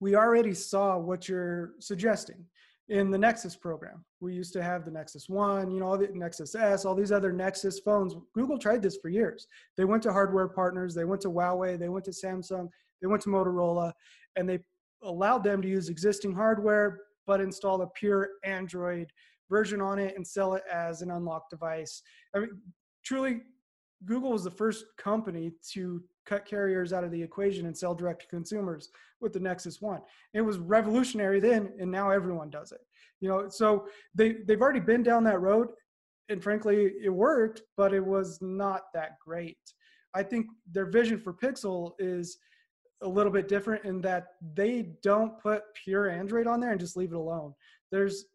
we 0.00 0.16
already 0.16 0.54
saw 0.54 0.98
what 0.98 1.28
you're 1.28 1.72
suggesting 1.78 2.44
in 2.88 3.10
the 3.10 3.18
Nexus 3.18 3.56
program. 3.56 4.04
We 4.20 4.34
used 4.34 4.52
to 4.54 4.62
have 4.62 4.84
the 4.84 4.90
Nexus 4.90 5.28
One, 5.28 5.70
you 5.70 5.80
know, 5.80 5.86
all 5.86 5.98
the 5.98 6.08
Nexus 6.12 6.54
S, 6.54 6.84
all 6.84 6.94
these 6.94 7.12
other 7.12 7.32
Nexus 7.32 7.78
phones. 7.80 8.14
Google 8.34 8.58
tried 8.58 8.82
this 8.82 8.98
for 9.00 9.08
years. 9.08 9.46
They 9.76 9.84
went 9.84 10.02
to 10.02 10.12
hardware 10.12 10.48
partners, 10.48 10.94
they 10.94 11.04
went 11.04 11.22
to 11.22 11.28
Huawei, 11.30 11.78
they 11.78 11.88
went 11.88 12.04
to 12.06 12.10
Samsung, 12.10 12.68
they 13.00 13.06
went 13.06 13.22
to 13.22 13.28
Motorola, 13.28 13.92
and 14.36 14.48
they 14.48 14.58
allowed 15.02 15.44
them 15.44 15.62
to 15.62 15.68
use 15.68 15.88
existing 15.88 16.34
hardware 16.34 17.00
but 17.26 17.40
install 17.40 17.82
a 17.82 17.86
pure 17.88 18.30
Android 18.44 19.12
version 19.48 19.80
on 19.80 19.98
it 19.98 20.14
and 20.16 20.26
sell 20.26 20.54
it 20.54 20.62
as 20.72 21.02
an 21.02 21.10
unlocked 21.10 21.50
device. 21.50 22.02
I 22.34 22.40
mean, 22.40 22.60
truly, 23.04 23.42
Google 24.04 24.32
was 24.32 24.44
the 24.44 24.50
first 24.50 24.84
company 24.98 25.52
to 25.72 26.02
cut 26.26 26.44
carriers 26.44 26.92
out 26.92 27.04
of 27.04 27.10
the 27.10 27.22
equation 27.22 27.66
and 27.66 27.76
sell 27.76 27.94
direct 27.94 28.22
to 28.22 28.28
consumers 28.28 28.90
with 29.20 29.32
the 29.32 29.40
Nexus 29.40 29.80
One. 29.80 30.00
It 30.34 30.40
was 30.40 30.58
revolutionary 30.58 31.40
then, 31.40 31.72
and 31.78 31.90
now 31.90 32.10
everyone 32.10 32.50
does 32.50 32.72
it. 32.72 32.80
You 33.20 33.28
know, 33.28 33.48
so 33.48 33.86
they 34.14 34.36
they've 34.46 34.60
already 34.60 34.80
been 34.80 35.02
down 35.02 35.24
that 35.24 35.40
road, 35.40 35.68
and 36.28 36.42
frankly, 36.42 36.92
it 37.02 37.10
worked, 37.10 37.62
but 37.76 37.94
it 37.94 38.04
was 38.04 38.38
not 38.40 38.82
that 38.94 39.18
great. 39.24 39.58
I 40.14 40.22
think 40.22 40.46
their 40.70 40.86
vision 40.86 41.18
for 41.18 41.32
Pixel 41.32 41.92
is 41.98 42.38
a 43.02 43.08
little 43.08 43.32
bit 43.32 43.48
different 43.48 43.84
in 43.84 44.00
that 44.02 44.28
they 44.54 44.90
don't 45.02 45.38
put 45.40 45.62
pure 45.84 46.08
Android 46.08 46.46
on 46.46 46.60
there 46.60 46.70
and 46.70 46.80
just 46.80 46.96
leave 46.96 47.12
it 47.12 47.16
alone. 47.16 47.54
There's 47.90 48.26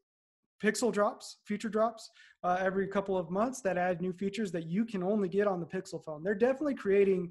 Pixel 0.63 0.91
drops, 0.91 1.37
feature 1.45 1.69
drops 1.69 2.09
uh, 2.47 2.57
every 2.61 2.87
couple 2.87 3.17
of 3.17 3.29
months 3.29 3.59
that 3.59 3.77
add 3.77 3.99
new 3.99 4.13
features 4.13 4.53
that 4.53 4.67
you 4.67 4.85
can 4.85 5.03
only 5.03 5.27
get 5.27 5.47
on 5.47 5.59
the 5.59 5.65
Pixel 5.65 6.01
phone. 6.01 6.23
They're 6.23 6.33
definitely 6.33 6.75
creating 6.75 7.29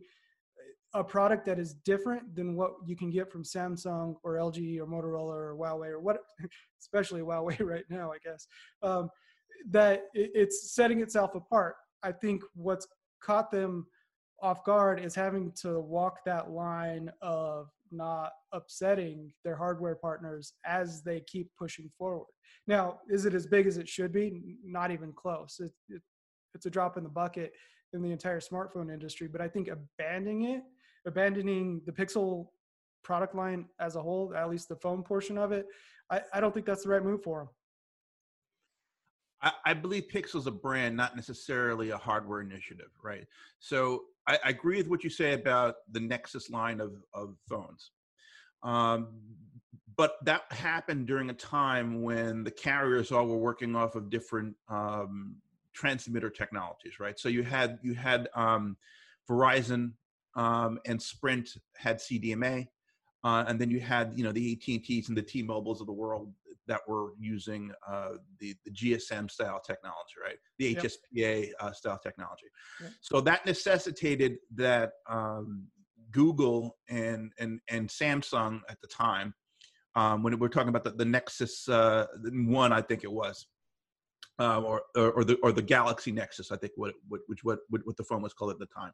a 0.93 1.03
product 1.03 1.47
that 1.47 1.59
is 1.59 1.73
different 1.73 2.35
than 2.35 2.55
what 2.55 2.73
you 2.87 2.97
can 2.97 3.09
get 3.09 3.33
from 3.33 3.43
Samsung 3.43 4.17
or 4.23 4.35
LG 4.35 4.79
or 4.79 4.87
Motorola 4.87 5.33
or 5.33 5.57
Huawei 5.59 5.89
or 5.89 6.01
what, 6.01 6.19
especially 6.83 7.23
Huawei 7.23 7.59
right 7.65 7.85
now, 7.89 8.13
I 8.13 8.19
guess. 8.23 8.47
Um, 8.83 9.09
that 9.71 10.03
it's 10.13 10.75
setting 10.75 11.01
itself 11.01 11.35
apart. 11.35 11.77
I 12.03 12.13
think 12.13 12.43
what's 12.55 12.87
caught 13.23 13.51
them 13.51 13.87
off 14.43 14.65
guard 14.65 15.01
is 15.01 15.15
having 15.15 15.51
to 15.63 15.81
walk 15.81 16.19
that 16.27 16.51
line 16.51 17.11
of 17.23 17.71
not 17.91 18.33
upsetting 18.53 19.31
their 19.45 19.57
hardware 19.57 19.95
partners 19.95 20.53
as 20.65 21.03
they 21.03 21.21
keep 21.21 21.51
pushing 21.59 21.91
forward. 21.99 22.27
Now, 22.67 22.99
is 23.09 23.25
it 23.27 23.35
as 23.35 23.47
big 23.47 23.67
as 23.67 23.79
it 23.79 23.89
should 23.89 24.13
be? 24.13 24.57
Not 24.65 24.91
even 24.91 25.13
close. 25.13 25.61
It, 25.61 25.73
it, 25.89 26.03
it's 26.55 26.67
a 26.67 26.71
drop 26.71 26.97
in 26.97 27.05
the 27.05 27.11
bucket 27.11 27.53
in 27.93 28.03
the 28.03 28.11
entire 28.11 28.41
smartphone 28.41 28.93
industry. 28.93 29.29
But 29.29 29.41
I 29.41 29.49
think 29.49 29.69
abandoning 29.69 30.45
it, 30.45 30.63
abandoning 31.07 31.81
the 31.87 31.93
Pixel 31.93 32.49
product 33.05 33.35
line 33.35 33.67
as 33.81 33.97
a 33.97 34.03
whole, 34.03 34.35
at 34.35 34.51
least 34.51 34.69
the 34.69 34.77
phone 34.77 35.03
portion 35.03 35.39
of 35.39 35.53
it, 35.53 35.67
I, 36.11 36.21
I 36.33 36.41
don't 36.41 36.53
think 36.53 36.67
that's 36.67 36.83
the 36.83 36.91
right 36.91 37.05
move 37.05 37.23
for 37.23 37.39
them. 37.41 37.49
I, 39.43 39.53
I 39.67 39.75
believe 39.75 40.05
Pixel's 40.13 40.47
a 40.47 40.51
brand, 40.51 40.97
not 40.97 41.17
necessarily 41.17 41.91
a 41.91 41.97
hardware 41.97 42.41
initiative, 42.41 42.91
right? 43.03 43.27
So 43.59 44.05
I, 44.27 44.39
I 44.45 44.49
agree 44.51 44.79
with 44.79 44.89
what 44.89 45.05
you 45.05 45.11
say 45.11 45.35
about 45.35 45.77
the 45.91 46.01
Nexus 46.01 46.51
line 46.51 46.81
of, 46.81 46.95
of 47.13 47.37
phones. 47.49 47.91
Um, 48.63 49.09
but 49.97 50.17
that 50.25 50.43
happened 50.51 51.07
during 51.07 51.31
a 51.31 51.35
time 51.35 52.03
when 52.03 52.45
the 52.45 52.51
carriers 52.51 53.13
all 53.13 53.27
were 53.27 53.39
working 53.39 53.75
off 53.75 53.95
of 53.95 54.11
different 54.11 54.55
um, 54.69 55.37
transmitter 55.73 56.29
technologies, 56.31 57.01
right? 57.01 57.19
So 57.19 57.29
you 57.29 57.43
had 57.43 57.79
you 57.83 57.95
had 57.95 58.29
um, 58.35 58.77
Verizon 59.29 59.93
um, 60.35 60.79
and 60.85 61.01
Sprint 61.01 61.49
had 61.77 61.99
CDMA, 61.99 62.69
uh, 63.25 63.45
and 63.49 63.59
then 63.59 63.71
you 63.71 63.81
had 63.81 64.13
you 64.17 64.25
know 64.25 64.33
the 64.33 64.53
AT 64.53 64.69
and 64.69 64.85
T's 64.85 65.09
and 65.09 65.17
the 65.17 65.23
T 65.23 65.43
Mobiles 65.43 65.81
of 65.81 65.87
the 65.87 65.93
world 65.93 66.31
that 66.67 66.81
were 66.89 67.13
using 67.19 67.71
uh, 67.89 68.11
the, 68.39 68.55
the 68.65 68.71
GSM 68.71 69.31
style 69.31 69.61
technology, 69.65 70.15
right? 70.23 70.37
The 70.59 70.73
yep. 70.73 70.85
HSPA 70.85 71.51
uh, 71.61 71.73
style 71.73 71.99
technology. 72.03 72.47
Yep. 72.81 72.91
So 73.01 73.21
that 73.21 73.47
necessitated 73.47 74.39
that 74.55 74.93
um, 75.09 75.67
Google 76.11 76.77
and, 76.89 77.33
and, 77.39 77.61
and 77.69 77.89
Samsung 77.89 78.61
at 78.69 78.81
the 78.81 78.89
time, 78.89 79.35
um, 79.95 80.23
when 80.23 80.39
we're 80.39 80.49
talking 80.49 80.69
about 80.69 80.85
the, 80.85 80.91
the 80.91 81.05
Nexus 81.05 81.69
uh, 81.69 82.07
one, 82.33 82.73
I 82.73 82.83
think 82.83 83.05
it 83.05 83.13
was, 83.13 83.47
uh, 84.39 84.61
or, 84.61 84.83
or, 84.97 85.13
or, 85.13 85.25
the, 85.25 85.37
or 85.43 85.53
the 85.53 85.63
Galaxy 85.63 86.13
Nexus, 86.13 86.53
I 86.53 86.57
think 86.57 86.73
what, 86.77 86.95
what, 87.09 87.21
which 87.27 87.43
what, 87.45 87.61
what 87.71 87.97
the 87.97 88.05
phone 88.05 88.23
was 88.23 88.35
called 88.35 88.51
at 88.51 88.59
the 88.59 88.67
time. 88.67 88.93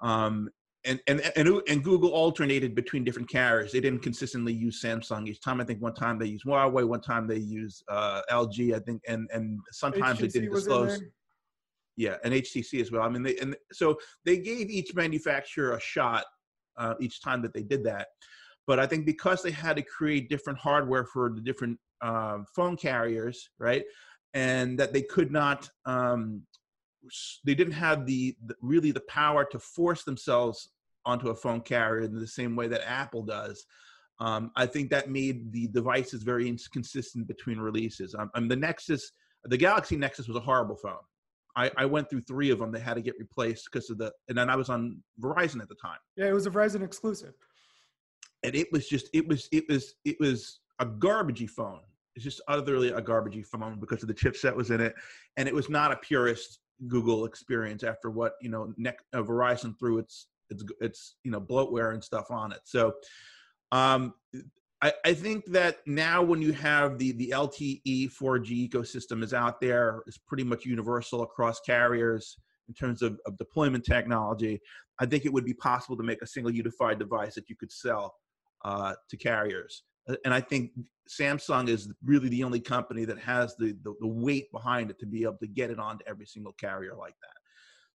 Um, 0.00 0.48
and, 0.84 1.00
and 1.06 1.20
and 1.36 1.62
and 1.68 1.82
Google 1.82 2.10
alternated 2.10 2.74
between 2.74 3.04
different 3.04 3.28
carriers. 3.28 3.72
They 3.72 3.80
didn't 3.80 4.00
consistently 4.00 4.52
use 4.52 4.82
Samsung 4.82 5.26
each 5.26 5.40
time. 5.40 5.60
I 5.60 5.64
think 5.64 5.80
one 5.80 5.94
time 5.94 6.18
they 6.18 6.26
used 6.26 6.44
Huawei, 6.44 6.86
one 6.86 7.00
time 7.00 7.26
they 7.26 7.38
used 7.38 7.82
uh, 7.88 8.20
LG. 8.30 8.74
I 8.74 8.80
think, 8.80 9.02
and 9.08 9.28
and 9.32 9.60
sometimes 9.72 10.18
HTC 10.18 10.20
they 10.20 10.28
didn't 10.28 10.52
disclose. 10.52 11.00
Yeah, 11.96 12.16
and 12.24 12.34
HTC 12.34 12.80
as 12.80 12.90
well. 12.90 13.02
I 13.02 13.08
mean, 13.08 13.22
they 13.22 13.36
and 13.38 13.56
so 13.72 13.96
they 14.24 14.38
gave 14.38 14.68
each 14.68 14.94
manufacturer 14.94 15.72
a 15.72 15.80
shot 15.80 16.24
uh, 16.76 16.94
each 17.00 17.22
time 17.22 17.40
that 17.42 17.54
they 17.54 17.62
did 17.62 17.84
that. 17.84 18.08
But 18.66 18.78
I 18.78 18.86
think 18.86 19.06
because 19.06 19.42
they 19.42 19.52
had 19.52 19.76
to 19.76 19.82
create 19.82 20.28
different 20.28 20.58
hardware 20.58 21.04
for 21.04 21.30
the 21.30 21.40
different 21.40 21.78
uh, 22.02 22.38
phone 22.54 22.76
carriers, 22.76 23.48
right, 23.58 23.84
and 24.34 24.78
that 24.78 24.92
they 24.92 25.02
could 25.02 25.30
not 25.30 25.68
um, 25.86 26.42
they 27.44 27.54
didn't 27.54 27.74
have 27.74 28.06
the, 28.06 28.36
the, 28.46 28.54
really 28.60 28.90
the 28.90 29.02
power 29.08 29.44
to 29.44 29.58
force 29.58 30.04
themselves 30.04 30.70
onto 31.06 31.28
a 31.28 31.34
phone 31.34 31.60
carrier 31.60 32.04
in 32.04 32.14
the 32.14 32.26
same 32.26 32.56
way 32.56 32.68
that 32.68 32.88
Apple 32.88 33.22
does. 33.22 33.66
Um, 34.20 34.52
I 34.56 34.66
think 34.66 34.90
that 34.90 35.10
made 35.10 35.52
the 35.52 35.66
devices 35.68 36.22
very 36.22 36.48
inconsistent 36.48 37.26
between 37.26 37.58
releases. 37.58 38.14
Um, 38.14 38.30
um, 38.34 38.48
the 38.48 38.56
Nexus, 38.56 39.10
the 39.44 39.56
Galaxy 39.56 39.96
Nexus 39.96 40.28
was 40.28 40.36
a 40.36 40.40
horrible 40.40 40.76
phone. 40.76 41.02
I, 41.56 41.70
I 41.76 41.84
went 41.84 42.10
through 42.10 42.22
three 42.22 42.50
of 42.50 42.58
them. 42.58 42.72
They 42.72 42.80
had 42.80 42.94
to 42.94 43.02
get 43.02 43.14
replaced 43.18 43.68
because 43.70 43.90
of 43.90 43.98
the, 43.98 44.12
and 44.28 44.36
then 44.36 44.50
I 44.50 44.56
was 44.56 44.70
on 44.70 45.02
Verizon 45.20 45.60
at 45.60 45.68
the 45.68 45.76
time. 45.76 45.98
Yeah, 46.16 46.26
it 46.26 46.32
was 46.32 46.46
a 46.46 46.50
Verizon 46.50 46.82
exclusive. 46.82 47.34
And 48.42 48.54
it 48.54 48.68
was 48.72 48.88
just, 48.88 49.08
it 49.12 49.26
was, 49.26 49.48
it 49.52 49.64
was, 49.68 49.94
it 50.04 50.16
was 50.20 50.60
a 50.78 50.86
garbagey 50.86 51.48
phone. 51.48 51.80
It's 52.16 52.24
just 52.24 52.40
utterly 52.46 52.90
a 52.90 53.00
garbagey 53.00 53.44
phone 53.44 53.80
because 53.80 54.02
of 54.02 54.08
the 54.08 54.14
chipset 54.14 54.54
was 54.54 54.70
in 54.70 54.80
it, 54.80 54.94
and 55.36 55.48
it 55.48 55.54
was 55.54 55.68
not 55.68 55.90
a 55.90 55.96
purist 55.96 56.60
Google 56.86 57.24
experience 57.24 57.82
after 57.82 58.10
what 58.10 58.34
you 58.40 58.50
know 58.50 58.72
ne- 58.76 58.92
uh, 59.12 59.22
Verizon 59.22 59.78
threw 59.78 59.98
its 59.98 60.28
its 60.50 60.64
its 60.80 61.16
you 61.24 61.30
know 61.30 61.40
bloatware 61.40 61.94
and 61.94 62.02
stuff 62.02 62.30
on 62.30 62.52
it. 62.52 62.60
So 62.64 62.94
um, 63.72 64.14
I, 64.82 64.92
I 65.04 65.14
think 65.14 65.46
that 65.46 65.78
now 65.86 66.22
when 66.22 66.42
you 66.42 66.52
have 66.52 66.98
the 66.98 67.12
the 67.12 67.30
LTE 67.30 68.12
4G 68.12 68.70
ecosystem 68.70 69.22
is 69.22 69.34
out 69.34 69.60
there, 69.60 70.02
is 70.06 70.18
pretty 70.18 70.44
much 70.44 70.64
universal 70.64 71.22
across 71.22 71.60
carriers 71.60 72.36
in 72.68 72.74
terms 72.74 73.02
of, 73.02 73.20
of 73.26 73.36
deployment 73.36 73.84
technology. 73.84 74.60
I 74.98 75.06
think 75.06 75.24
it 75.24 75.32
would 75.32 75.44
be 75.44 75.54
possible 75.54 75.96
to 75.96 76.02
make 76.02 76.22
a 76.22 76.26
single 76.26 76.52
unified 76.52 76.98
device 76.98 77.34
that 77.34 77.48
you 77.48 77.56
could 77.56 77.72
sell 77.72 78.14
uh, 78.64 78.94
to 79.10 79.16
carriers. 79.16 79.82
And 80.24 80.34
I 80.34 80.40
think 80.40 80.72
Samsung 81.08 81.68
is 81.68 81.90
really 82.04 82.28
the 82.28 82.44
only 82.44 82.60
company 82.60 83.04
that 83.06 83.18
has 83.18 83.56
the, 83.56 83.76
the, 83.82 83.94
the 84.00 84.06
weight 84.06 84.52
behind 84.52 84.90
it 84.90 84.98
to 85.00 85.06
be 85.06 85.22
able 85.22 85.38
to 85.38 85.46
get 85.46 85.70
it 85.70 85.78
onto 85.78 86.04
every 86.06 86.26
single 86.26 86.52
carrier 86.52 86.94
like 86.94 87.14
that. 87.22 87.36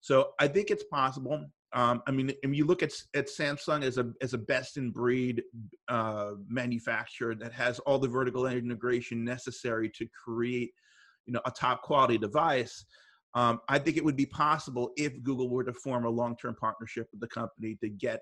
So 0.01 0.31
I 0.39 0.47
think 0.47 0.71
it's 0.71 0.83
possible. 0.85 1.45
Um, 1.73 2.01
I 2.07 2.11
mean, 2.11 2.31
and 2.43 2.55
you 2.55 2.65
look 2.65 2.81
at 2.81 2.91
at 3.13 3.27
Samsung 3.27 3.83
as 3.83 3.97
a 3.97 4.11
as 4.21 4.33
a 4.33 4.37
best 4.37 4.77
in 4.77 4.89
breed 4.89 5.43
uh, 5.87 6.31
manufacturer 6.47 7.35
that 7.35 7.53
has 7.53 7.79
all 7.79 7.99
the 7.99 8.07
vertical 8.07 8.47
integration 8.47 9.23
necessary 9.23 9.89
to 9.95 10.07
create, 10.07 10.71
you 11.25 11.33
know, 11.33 11.41
a 11.45 11.51
top 11.51 11.83
quality 11.83 12.17
device. 12.17 12.85
Um, 13.35 13.59
I 13.69 13.77
think 13.77 13.97
it 13.97 14.03
would 14.03 14.15
be 14.15 14.25
possible 14.25 14.91
if 14.97 15.21
Google 15.21 15.49
were 15.49 15.63
to 15.63 15.73
form 15.73 16.05
a 16.05 16.09
long 16.09 16.35
term 16.37 16.55
partnership 16.59 17.07
with 17.11 17.21
the 17.21 17.27
company 17.27 17.77
to 17.81 17.89
get, 17.89 18.21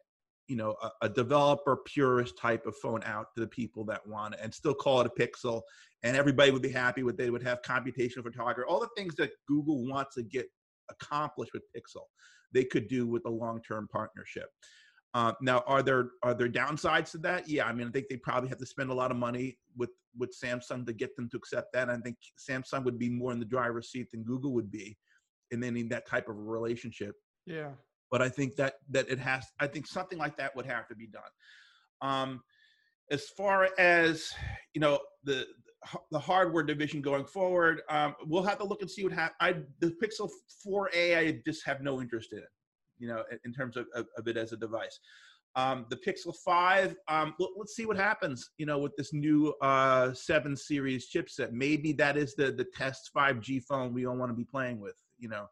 you 0.49 0.57
know, 0.57 0.75
a, 0.81 0.89
a, 1.03 1.09
developer 1.09 1.77
purist 1.85 2.37
type 2.37 2.65
of 2.65 2.75
phone 2.81 3.01
out 3.05 3.27
to 3.33 3.39
the 3.39 3.47
people 3.47 3.85
that 3.85 4.05
want 4.05 4.33
it, 4.33 4.41
and 4.43 4.53
still 4.53 4.73
call 4.73 4.99
it 4.99 5.07
a 5.07 5.21
Pixel, 5.21 5.61
and 6.03 6.17
everybody 6.17 6.51
would 6.51 6.61
be 6.61 6.71
happy 6.71 7.03
with 7.03 7.15
it. 7.15 7.23
They 7.23 7.29
would 7.29 7.43
have 7.43 7.61
computational 7.61 8.23
photography, 8.23 8.67
all 8.67 8.81
the 8.81 8.89
things 8.97 9.15
that 9.15 9.31
Google 9.47 9.87
wants 9.87 10.15
to 10.15 10.23
get 10.23 10.47
accomplished 10.89 11.53
with 11.53 11.63
Pixel 11.73 12.03
they 12.53 12.63
could 12.63 12.87
do 12.87 13.07
with 13.07 13.25
a 13.25 13.29
long-term 13.29 13.87
partnership. 13.91 14.49
Uh, 15.13 15.33
now, 15.41 15.63
are 15.67 15.81
there 15.81 16.11
are 16.21 16.33
there 16.33 16.49
downsides 16.49 17.11
to 17.11 17.17
that? 17.17 17.47
Yeah, 17.47 17.65
I 17.65 17.73
mean, 17.73 17.87
I 17.87 17.91
think 17.91 18.07
they 18.09 18.17
probably 18.17 18.49
have 18.49 18.59
to 18.59 18.65
spend 18.65 18.91
a 18.91 18.93
lot 18.93 19.11
of 19.11 19.17
money 19.17 19.57
with 19.75 19.89
with 20.17 20.35
Samsung 20.37 20.85
to 20.85 20.93
get 20.93 21.15
them 21.15 21.29
to 21.29 21.37
accept 21.37 21.73
that. 21.73 21.89
I 21.89 21.97
think 21.97 22.17
Samsung 22.37 22.83
would 22.83 22.99
be 22.99 23.09
more 23.09 23.31
in 23.31 23.39
the 23.39 23.45
driver's 23.45 23.89
seat 23.89 24.11
than 24.11 24.23
Google 24.23 24.53
would 24.53 24.69
be, 24.69 24.97
in 25.51 25.63
any 25.63 25.83
that 25.83 26.07
type 26.07 26.27
of 26.29 26.37
a 26.37 26.41
relationship. 26.41 27.15
Yeah. 27.45 27.71
But 28.11 28.21
I 28.21 28.29
think 28.29 28.55
that 28.57 28.75
that 28.89 29.09
it 29.09 29.19
has. 29.19 29.45
I 29.59 29.67
think 29.67 29.87
something 29.87 30.17
like 30.17 30.37
that 30.37 30.55
would 30.55 30.65
have 30.65 30.87
to 30.89 30.95
be 30.95 31.07
done. 31.07 31.23
Um, 32.01 32.41
as 33.09 33.29
far 33.29 33.69
as 33.79 34.31
you 34.73 34.81
know, 34.81 34.99
the 35.23 35.45
the 36.11 36.19
hardware 36.19 36.63
division 36.63 37.01
going 37.01 37.25
forward. 37.25 37.81
Um, 37.89 38.15
we'll 38.25 38.43
have 38.43 38.57
to 38.59 38.65
look 38.65 38.81
and 38.81 38.89
see 38.89 39.03
what 39.03 39.13
happens. 39.13 39.65
The 39.79 39.95
Pixel 40.03 40.29
4a, 40.65 41.17
I 41.17 41.41
just 41.45 41.65
have 41.65 41.81
no 41.81 42.01
interest 42.01 42.33
in. 42.33 42.43
You 42.99 43.09
know, 43.09 43.23
in, 43.45 43.53
terms 43.53 43.77
of, 43.77 43.85
of, 43.93 44.07
of, 44.17 44.27
it 44.27 44.37
as 44.37 44.53
a 44.53 44.57
device. 44.57 44.99
Um, 45.55 45.85
the 45.91 45.97
Pixel 45.97 46.35
5, 46.35 46.95
um, 47.07 47.35
let, 47.37 47.49
us 47.61 47.75
see 47.75 47.85
what 47.85 47.95
happens. 47.95 48.49
You 48.57 48.65
know, 48.65 48.79
with 48.79 48.95
this 48.95 49.13
new 49.13 49.53
uh, 49.61 50.13
7 50.13 50.55
series 50.55 51.07
chipset, 51.11 51.51
maybe 51.51 51.93
that 51.93 52.17
is 52.17 52.33
the 52.33 52.51
the 52.51 52.65
test 52.75 53.11
5G 53.15 53.63
phone 53.63 53.93
we 53.93 54.07
all 54.07 54.17
want 54.17 54.31
to 54.31 54.35
be 54.35 54.45
playing 54.45 54.79
with. 54.79 54.95
You 55.19 55.29
know, 55.29 55.45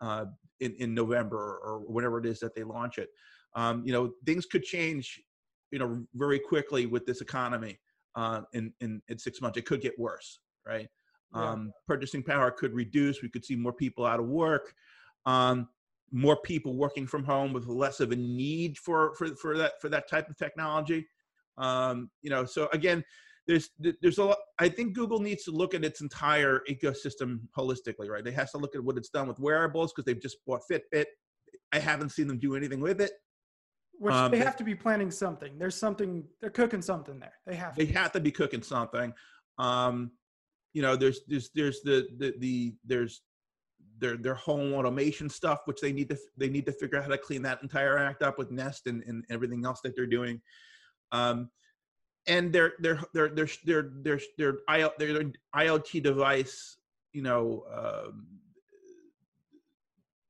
uh, 0.00 0.24
in 0.58 0.74
in 0.80 0.92
November 0.92 1.60
or 1.62 1.84
whenever 1.86 2.18
it 2.18 2.26
is 2.26 2.40
that 2.40 2.56
they 2.56 2.64
launch 2.64 2.98
it. 2.98 3.10
Um, 3.54 3.84
you 3.86 3.92
know, 3.92 4.10
things 4.26 4.44
could 4.44 4.64
change. 4.64 5.20
You 5.70 5.78
know, 5.78 6.04
very 6.14 6.40
quickly 6.40 6.86
with 6.86 7.06
this 7.06 7.20
economy 7.20 7.78
uh, 8.18 8.40
in, 8.52 8.72
in, 8.80 9.00
in 9.08 9.16
six 9.16 9.40
months. 9.40 9.56
It 9.56 9.64
could 9.64 9.80
get 9.80 9.96
worse, 9.96 10.40
right? 10.66 10.88
Yeah. 11.34 11.50
Um, 11.50 11.72
purchasing 11.86 12.24
power 12.24 12.50
could 12.50 12.74
reduce. 12.74 13.22
We 13.22 13.28
could 13.28 13.44
see 13.44 13.54
more 13.54 13.72
people 13.72 14.04
out 14.04 14.18
of 14.18 14.26
work, 14.26 14.74
um, 15.24 15.68
more 16.10 16.36
people 16.36 16.74
working 16.74 17.06
from 17.06 17.22
home 17.22 17.52
with 17.52 17.66
less 17.66 18.00
of 18.00 18.10
a 18.10 18.16
need 18.16 18.76
for, 18.76 19.14
for, 19.14 19.28
for 19.36 19.56
that 19.58 19.80
for 19.80 19.88
that 19.90 20.08
type 20.08 20.28
of 20.28 20.36
technology. 20.36 21.06
Um, 21.58 22.10
you 22.22 22.30
know, 22.30 22.44
so 22.44 22.68
again, 22.72 23.04
there's 23.46 23.70
there's 24.02 24.18
a 24.18 24.24
lot. 24.24 24.38
I 24.58 24.68
think 24.68 24.94
Google 24.94 25.20
needs 25.20 25.44
to 25.44 25.52
look 25.52 25.74
at 25.74 25.84
its 25.84 26.00
entire 26.00 26.62
ecosystem 26.68 27.40
holistically, 27.56 28.08
right? 28.08 28.24
They 28.24 28.32
has 28.32 28.50
to 28.52 28.58
look 28.58 28.74
at 28.74 28.82
what 28.82 28.96
it's 28.96 29.10
done 29.10 29.28
with 29.28 29.38
wearables 29.38 29.92
because 29.92 30.06
they've 30.06 30.20
just 30.20 30.38
bought 30.46 30.62
Fitbit. 30.70 31.06
I 31.72 31.78
haven't 31.78 32.10
seen 32.10 32.26
them 32.26 32.38
do 32.38 32.56
anything 32.56 32.80
with 32.80 33.00
it. 33.00 33.12
Which 33.98 34.14
um, 34.14 34.30
they 34.30 34.38
have 34.38 34.56
to 34.56 34.64
be 34.64 34.74
planning 34.74 35.10
something. 35.10 35.58
There's 35.58 35.74
something 35.74 36.24
they're 36.40 36.50
cooking 36.50 36.82
something 36.82 37.18
there. 37.18 37.34
They 37.46 37.56
have. 37.56 37.74
They 37.74 37.86
to. 37.86 37.92
have 37.94 38.12
to 38.12 38.20
be 38.20 38.30
cooking 38.30 38.62
something. 38.62 39.12
Um, 39.58 40.12
you 40.72 40.82
know, 40.82 40.94
there's 40.94 41.20
there's 41.26 41.50
there's 41.54 41.80
the 41.82 42.06
the, 42.18 42.34
the 42.38 42.74
there's 42.84 43.22
their 43.98 44.16
their 44.16 44.34
home 44.34 44.72
automation 44.74 45.28
stuff, 45.28 45.60
which 45.64 45.80
they 45.80 45.92
need 45.92 46.08
to 46.10 46.18
they 46.36 46.48
need 46.48 46.66
to 46.66 46.72
figure 46.72 46.98
out 46.98 47.04
how 47.04 47.10
to 47.10 47.18
clean 47.18 47.42
that 47.42 47.62
entire 47.62 47.98
act 47.98 48.22
up 48.22 48.38
with 48.38 48.52
Nest 48.52 48.86
and, 48.86 49.02
and 49.04 49.24
everything 49.30 49.64
else 49.66 49.80
that 49.82 49.96
they're 49.96 50.06
doing. 50.06 50.40
Um, 51.10 51.50
and 52.28 52.52
their 52.52 52.74
their 52.78 53.00
their 53.14 53.28
their 53.30 53.48
their 53.64 53.90
their 54.04 54.20
their, 54.36 54.58
their, 54.68 54.90
their 54.98 55.24
IoT 55.56 56.02
device, 56.02 56.76
you 57.12 57.22
know, 57.22 57.64
um, 57.74 58.26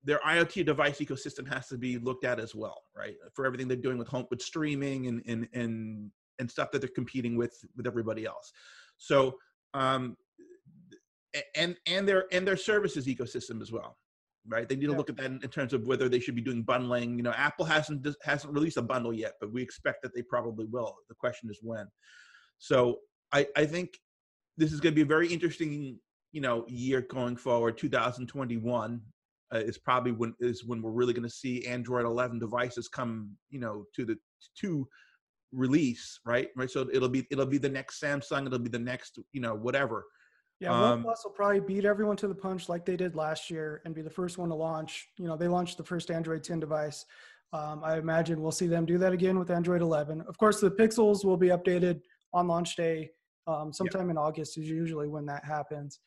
their 0.05 0.19
IoT 0.21 0.65
device 0.65 0.99
ecosystem 0.99 1.47
has 1.53 1.69
to 1.69 1.77
be 1.77 1.99
looked 1.99 2.25
at 2.25 2.39
as 2.39 2.55
well, 2.55 2.83
right? 2.97 3.17
For 3.35 3.47
everything 3.47 3.69
they're 3.69 3.77
doing 3.77 3.99
with 3.99 4.09
home 4.09 4.27
with 4.31 4.43
streaming 4.43 5.07
and 5.07 5.23
and 5.27 5.49
and 5.53 6.11
and 6.39 6.51
stuff 6.51 6.71
that 6.71 6.81
they're 6.81 6.91
competing 6.95 7.37
with 7.37 7.53
with 7.77 7.87
everybody 7.87 8.25
else. 8.25 8.53
So 8.97 9.39
um, 9.75 10.17
and 11.55 11.77
and 11.87 12.09
their 12.09 12.27
and 12.33 12.47
their 12.47 12.57
services 12.57 13.07
ecosystem 13.07 13.61
as 13.61 13.73
well, 13.73 13.97
right? 14.47 14.69
They 14.69 14.77
need 14.77 14.87
to 14.87 14.93
yeah. 14.93 14.97
look 14.97 15.11
at 15.11 15.17
that 15.17 15.27
in, 15.27 15.41
in, 15.43 15.51
terms 15.51 15.73
of 15.73 15.87
whether 15.87 16.09
they 16.09 16.21
should 16.21 16.35
be 16.35 16.43
doing 16.43 16.63
bundling. 16.63 17.17
You 17.17 17.23
know, 17.23 17.33
Apple 17.33 17.65
hasn't 17.65 18.07
hasn't 18.23 18.53
released 18.53 18.77
a 18.77 18.83
bundle 18.83 19.13
yet, 19.13 19.35
but 19.41 19.53
we 19.53 19.63
expect 19.63 20.03
that 20.03 20.15
they 20.15 20.23
probably 20.23 20.67
will. 20.67 20.97
The 21.09 21.15
question 21.15 21.51
is 21.51 21.59
when. 21.63 21.87
So 22.59 23.01
I 23.33 23.47
I 23.57 23.67
think 23.67 23.99
this 24.57 24.73
is 24.73 24.81
going 24.81 24.93
to 24.93 24.97
be 24.97 25.03
a 25.03 25.07
very 25.07 25.29
interesting 25.29 25.99
you 26.33 26.41
know 26.41 26.65
year 26.69 27.03
going 27.03 27.37
forward 27.37 27.79
2021 27.79 29.01
uh, 29.55 29.59
is 29.59 29.79
probably 29.79 30.13
when 30.13 30.35
is 30.41 30.65
when 30.65 30.83
we're 30.83 30.91
really 30.91 31.13
going 31.13 31.29
to 31.29 31.31
see 31.31 31.67
Android 31.67 32.05
11 32.05 32.39
devices 32.39 32.89
come, 32.89 33.31
you 33.51 33.61
know, 33.61 33.85
to 33.97 34.05
the 34.05 34.17
to 34.61 34.87
release, 35.53 36.21
right? 36.27 36.49
Right. 36.57 36.71
So 36.71 36.89
it'll 36.93 37.09
be 37.09 37.27
it'll 37.31 37.47
be 37.47 37.59
the 37.59 37.69
next 37.69 38.01
Samsung. 38.03 38.47
It'll 38.47 38.59
be 38.59 38.69
the 38.69 38.79
next, 38.79 39.19
you 39.33 39.41
know, 39.41 39.55
whatever. 39.55 40.05
Yeah, 40.61 40.73
um, 40.73 41.05
OnePlus 41.05 41.25
will 41.25 41.31
probably 41.31 41.61
beat 41.61 41.85
everyone 41.85 42.17
to 42.17 42.27
the 42.27 42.35
punch 42.35 42.69
like 42.69 42.85
they 42.85 42.97
did 42.97 43.15
last 43.15 43.49
year 43.49 43.81
and 43.85 43.95
be 43.95 44.03
the 44.03 44.11
first 44.11 44.39
one 44.39 44.49
to 44.49 44.57
launch. 44.57 45.09
You 45.17 45.29
know, 45.29 45.37
they 45.37 45.47
launched 45.47 45.79
the 45.79 45.85
first 45.85 46.11
Android 46.11 46.43
10 46.43 46.59
device. 46.59 47.05
Um, 47.53 47.81
I 47.85 47.97
imagine 47.97 48.43
we'll 48.43 48.51
see 48.51 48.67
them 48.67 48.85
do 48.85 48.99
that 48.99 49.13
again 49.13 49.39
with 49.39 49.51
Android 49.51 49.83
11. 49.83 50.21
Of 50.23 50.37
course, 50.37 50.61
the 50.61 50.71
Pixels 50.71 51.25
will 51.25 51.37
be 51.37 51.49
updated 51.49 52.01
on 52.35 52.49
launch 52.49 52.75
day. 52.75 53.11
Um, 53.47 53.73
sometime 53.73 54.07
yeah. 54.07 54.13
in 54.13 54.19
August 54.19 54.59
is 54.59 54.69
usually 54.69 55.07
when 55.07 55.25
that 55.27 55.45
happens. 55.45 56.01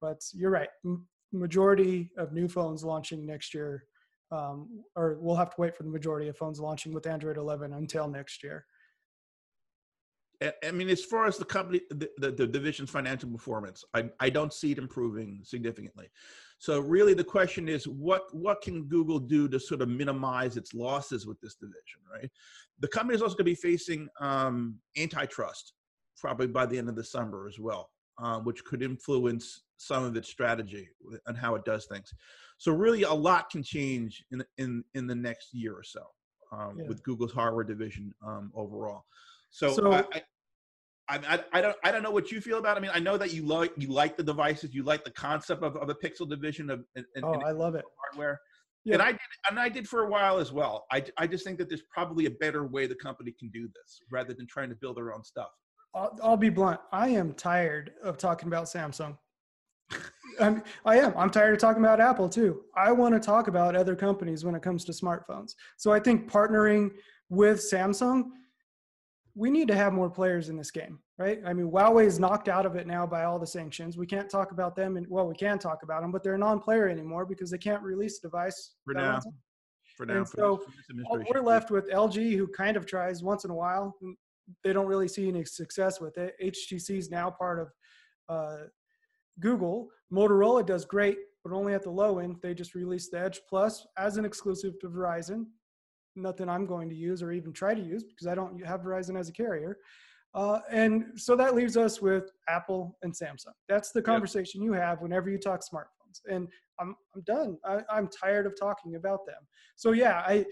But 0.00 0.18
you're 0.32 0.50
right 0.50 0.70
majority 1.32 2.10
of 2.16 2.32
new 2.32 2.48
phones 2.48 2.84
launching 2.84 3.26
next 3.26 3.54
year, 3.54 3.84
um, 4.32 4.82
or 4.96 5.18
we'll 5.20 5.36
have 5.36 5.50
to 5.54 5.60
wait 5.60 5.74
for 5.74 5.82
the 5.82 5.90
majority 5.90 6.28
of 6.28 6.36
phones 6.36 6.60
launching 6.60 6.92
with 6.92 7.06
Android 7.06 7.36
11 7.36 7.72
until 7.72 8.08
next 8.08 8.42
year. 8.42 8.64
I 10.64 10.70
mean, 10.70 10.88
as 10.88 11.04
far 11.04 11.26
as 11.26 11.36
the 11.36 11.44
company, 11.44 11.82
the, 11.90 12.08
the, 12.16 12.30
the, 12.30 12.46
division's 12.46 12.88
financial 12.88 13.28
performance, 13.28 13.84
I, 13.92 14.08
I 14.20 14.30
don't 14.30 14.54
see 14.54 14.72
it 14.72 14.78
improving 14.78 15.42
significantly. 15.44 16.08
So 16.58 16.80
really, 16.80 17.12
the 17.12 17.24
question 17.24 17.68
is, 17.68 17.86
what 17.86 18.22
what 18.34 18.62
can 18.62 18.84
Google 18.84 19.18
do 19.18 19.48
to 19.48 19.60
sort 19.60 19.82
of 19.82 19.90
minimize 19.90 20.56
its 20.56 20.72
losses 20.72 21.26
with 21.26 21.38
this 21.42 21.56
division? 21.56 22.00
Right, 22.10 22.30
the 22.78 22.88
company 22.88 23.16
is 23.16 23.22
also 23.22 23.34
going 23.34 23.44
to 23.44 23.44
be 23.44 23.54
facing 23.54 24.08
um, 24.18 24.76
antitrust 24.96 25.74
probably 26.16 26.46
by 26.46 26.66
the 26.66 26.78
end 26.78 26.88
of 26.88 26.96
the 26.96 27.04
summer 27.04 27.46
as 27.46 27.58
well, 27.58 27.90
uh, 28.22 28.38
which 28.40 28.64
could 28.64 28.82
influence 28.82 29.62
some 29.80 30.04
of 30.04 30.14
its 30.14 30.28
strategy 30.28 30.86
and 31.26 31.38
how 31.38 31.54
it 31.54 31.64
does 31.64 31.86
things. 31.86 32.12
So 32.58 32.72
really, 32.72 33.04
a 33.04 33.12
lot 33.12 33.48
can 33.50 33.62
change 33.62 34.22
in 34.30 34.44
in 34.58 34.84
in 34.94 35.06
the 35.06 35.14
next 35.14 35.54
year 35.54 35.72
or 35.72 35.82
so 35.82 36.02
um, 36.52 36.78
yeah. 36.78 36.86
with 36.86 37.02
Google's 37.02 37.32
hardware 37.32 37.64
division 37.64 38.14
um, 38.24 38.52
overall. 38.54 39.04
So, 39.50 39.72
so 39.72 39.92
I, 39.92 40.04
I, 41.08 41.18
I, 41.18 41.44
I, 41.54 41.60
don't 41.60 41.76
I 41.82 41.90
don't 41.90 42.02
know 42.02 42.10
what 42.10 42.30
you 42.30 42.40
feel 42.40 42.58
about. 42.58 42.76
It. 42.76 42.80
I 42.80 42.82
mean, 42.82 42.90
I 42.94 43.00
know 43.00 43.16
that 43.16 43.32
you 43.32 43.42
like 43.42 43.72
you 43.76 43.88
like 43.88 44.16
the 44.18 44.22
devices, 44.22 44.74
you 44.74 44.82
like 44.82 45.02
the 45.02 45.10
concept 45.12 45.62
of, 45.62 45.76
of 45.76 45.88
a 45.88 45.94
Pixel 45.94 46.28
division 46.28 46.68
of. 46.68 46.84
And, 46.94 47.06
oh, 47.22 47.40
I 47.40 47.52
love 47.52 47.74
it. 47.74 47.84
Hardware. 47.98 48.38
Yeah. 48.84 48.94
And 48.94 49.02
I 49.02 49.12
did, 49.12 49.20
and 49.50 49.58
I 49.58 49.68
did 49.68 49.88
for 49.88 50.04
a 50.04 50.08
while 50.08 50.38
as 50.38 50.52
well. 50.52 50.86
I, 50.90 51.04
I 51.18 51.26
just 51.26 51.44
think 51.44 51.58
that 51.58 51.68
there's 51.68 51.82
probably 51.90 52.26
a 52.26 52.30
better 52.30 52.66
way 52.66 52.86
the 52.86 52.94
company 52.94 53.34
can 53.38 53.50
do 53.50 53.68
this 53.68 54.00
rather 54.10 54.32
than 54.32 54.46
trying 54.46 54.70
to 54.70 54.74
build 54.74 54.96
their 54.96 55.12
own 55.12 55.22
stuff. 55.22 55.50
I'll, 55.94 56.18
I'll 56.22 56.36
be 56.36 56.48
blunt. 56.48 56.80
I 56.92 57.08
am 57.08 57.34
tired 57.34 57.92
of 58.02 58.16
talking 58.16 58.48
about 58.48 58.64
Samsung. 58.66 59.18
I'm, 60.40 60.62
I 60.84 60.98
am. 60.98 61.12
I'm 61.16 61.30
tired 61.30 61.54
of 61.54 61.60
talking 61.60 61.82
about 61.82 62.00
Apple 62.00 62.28
too. 62.28 62.62
I 62.76 62.92
want 62.92 63.14
to 63.14 63.20
talk 63.20 63.48
about 63.48 63.76
other 63.76 63.94
companies 63.94 64.44
when 64.44 64.54
it 64.54 64.62
comes 64.62 64.84
to 64.86 64.92
smartphones. 64.92 65.54
So 65.76 65.92
I 65.92 66.00
think 66.00 66.30
partnering 66.30 66.90
with 67.28 67.58
Samsung, 67.58 68.24
we 69.34 69.50
need 69.50 69.68
to 69.68 69.76
have 69.76 69.92
more 69.92 70.10
players 70.10 70.48
in 70.48 70.56
this 70.56 70.70
game, 70.70 70.98
right? 71.18 71.40
I 71.46 71.52
mean, 71.52 71.70
Huawei 71.70 72.06
is 72.06 72.18
knocked 72.18 72.48
out 72.48 72.66
of 72.66 72.74
it 72.76 72.86
now 72.86 73.06
by 73.06 73.24
all 73.24 73.38
the 73.38 73.46
sanctions. 73.46 73.96
We 73.96 74.06
can't 74.06 74.28
talk 74.28 74.50
about 74.52 74.74
them, 74.74 74.96
and 74.96 75.06
well, 75.08 75.26
we 75.26 75.34
can 75.34 75.58
talk 75.58 75.82
about 75.82 76.02
them, 76.02 76.10
but 76.10 76.22
they're 76.22 76.34
a 76.34 76.38
non-player 76.38 76.88
anymore 76.88 77.26
because 77.26 77.50
they 77.50 77.58
can't 77.58 77.82
release 77.82 78.18
a 78.18 78.22
device 78.22 78.72
for 78.84 78.94
now. 78.94 79.20
For 79.96 80.06
now, 80.06 80.16
and 80.16 80.28
so 80.28 80.62
we're 81.28 81.42
left 81.42 81.70
with 81.70 81.90
LG, 81.90 82.36
who 82.36 82.48
kind 82.48 82.76
of 82.76 82.86
tries 82.86 83.22
once 83.22 83.44
in 83.44 83.50
a 83.50 83.54
while. 83.54 83.96
They 84.64 84.72
don't 84.72 84.86
really 84.86 85.08
see 85.08 85.28
any 85.28 85.44
success 85.44 86.00
with 86.00 86.16
it. 86.18 86.34
HTC 86.42 86.98
is 86.98 87.10
now 87.10 87.30
part 87.30 87.60
of 87.60 87.68
uh, 88.28 88.64
Google. 89.40 89.88
Motorola 90.12 90.64
does 90.64 90.84
great, 90.84 91.18
but 91.44 91.52
only 91.52 91.74
at 91.74 91.82
the 91.82 91.90
low 91.90 92.18
end. 92.18 92.36
They 92.42 92.54
just 92.54 92.74
released 92.74 93.10
the 93.10 93.20
Edge 93.20 93.40
Plus 93.48 93.86
as 93.98 94.16
an 94.16 94.24
exclusive 94.24 94.78
to 94.80 94.88
Verizon. 94.88 95.46
Nothing 96.16 96.48
I'm 96.48 96.66
going 96.66 96.88
to 96.88 96.94
use 96.94 97.22
or 97.22 97.32
even 97.32 97.52
try 97.52 97.74
to 97.74 97.80
use 97.80 98.04
because 98.04 98.26
I 98.26 98.34
don't 98.34 98.64
have 98.64 98.80
Verizon 98.80 99.18
as 99.18 99.28
a 99.28 99.32
carrier. 99.32 99.78
Uh, 100.34 100.60
and 100.70 101.04
so 101.16 101.34
that 101.36 101.54
leaves 101.54 101.76
us 101.76 102.00
with 102.00 102.30
Apple 102.48 102.96
and 103.02 103.12
Samsung. 103.12 103.52
That's 103.68 103.90
the 103.90 104.02
conversation 104.02 104.62
yep. 104.62 104.66
you 104.66 104.72
have 104.74 105.00
whenever 105.00 105.28
you 105.28 105.38
talk 105.38 105.60
smartphones. 105.60 106.20
And 106.28 106.48
I'm 106.80 106.94
I'm 107.14 107.22
done. 107.22 107.58
I, 107.64 107.80
I'm 107.90 108.08
tired 108.08 108.46
of 108.46 108.54
talking 108.58 108.94
about 108.94 109.26
them. 109.26 109.46
So 109.76 109.92
yeah, 109.92 110.22
I 110.26 110.44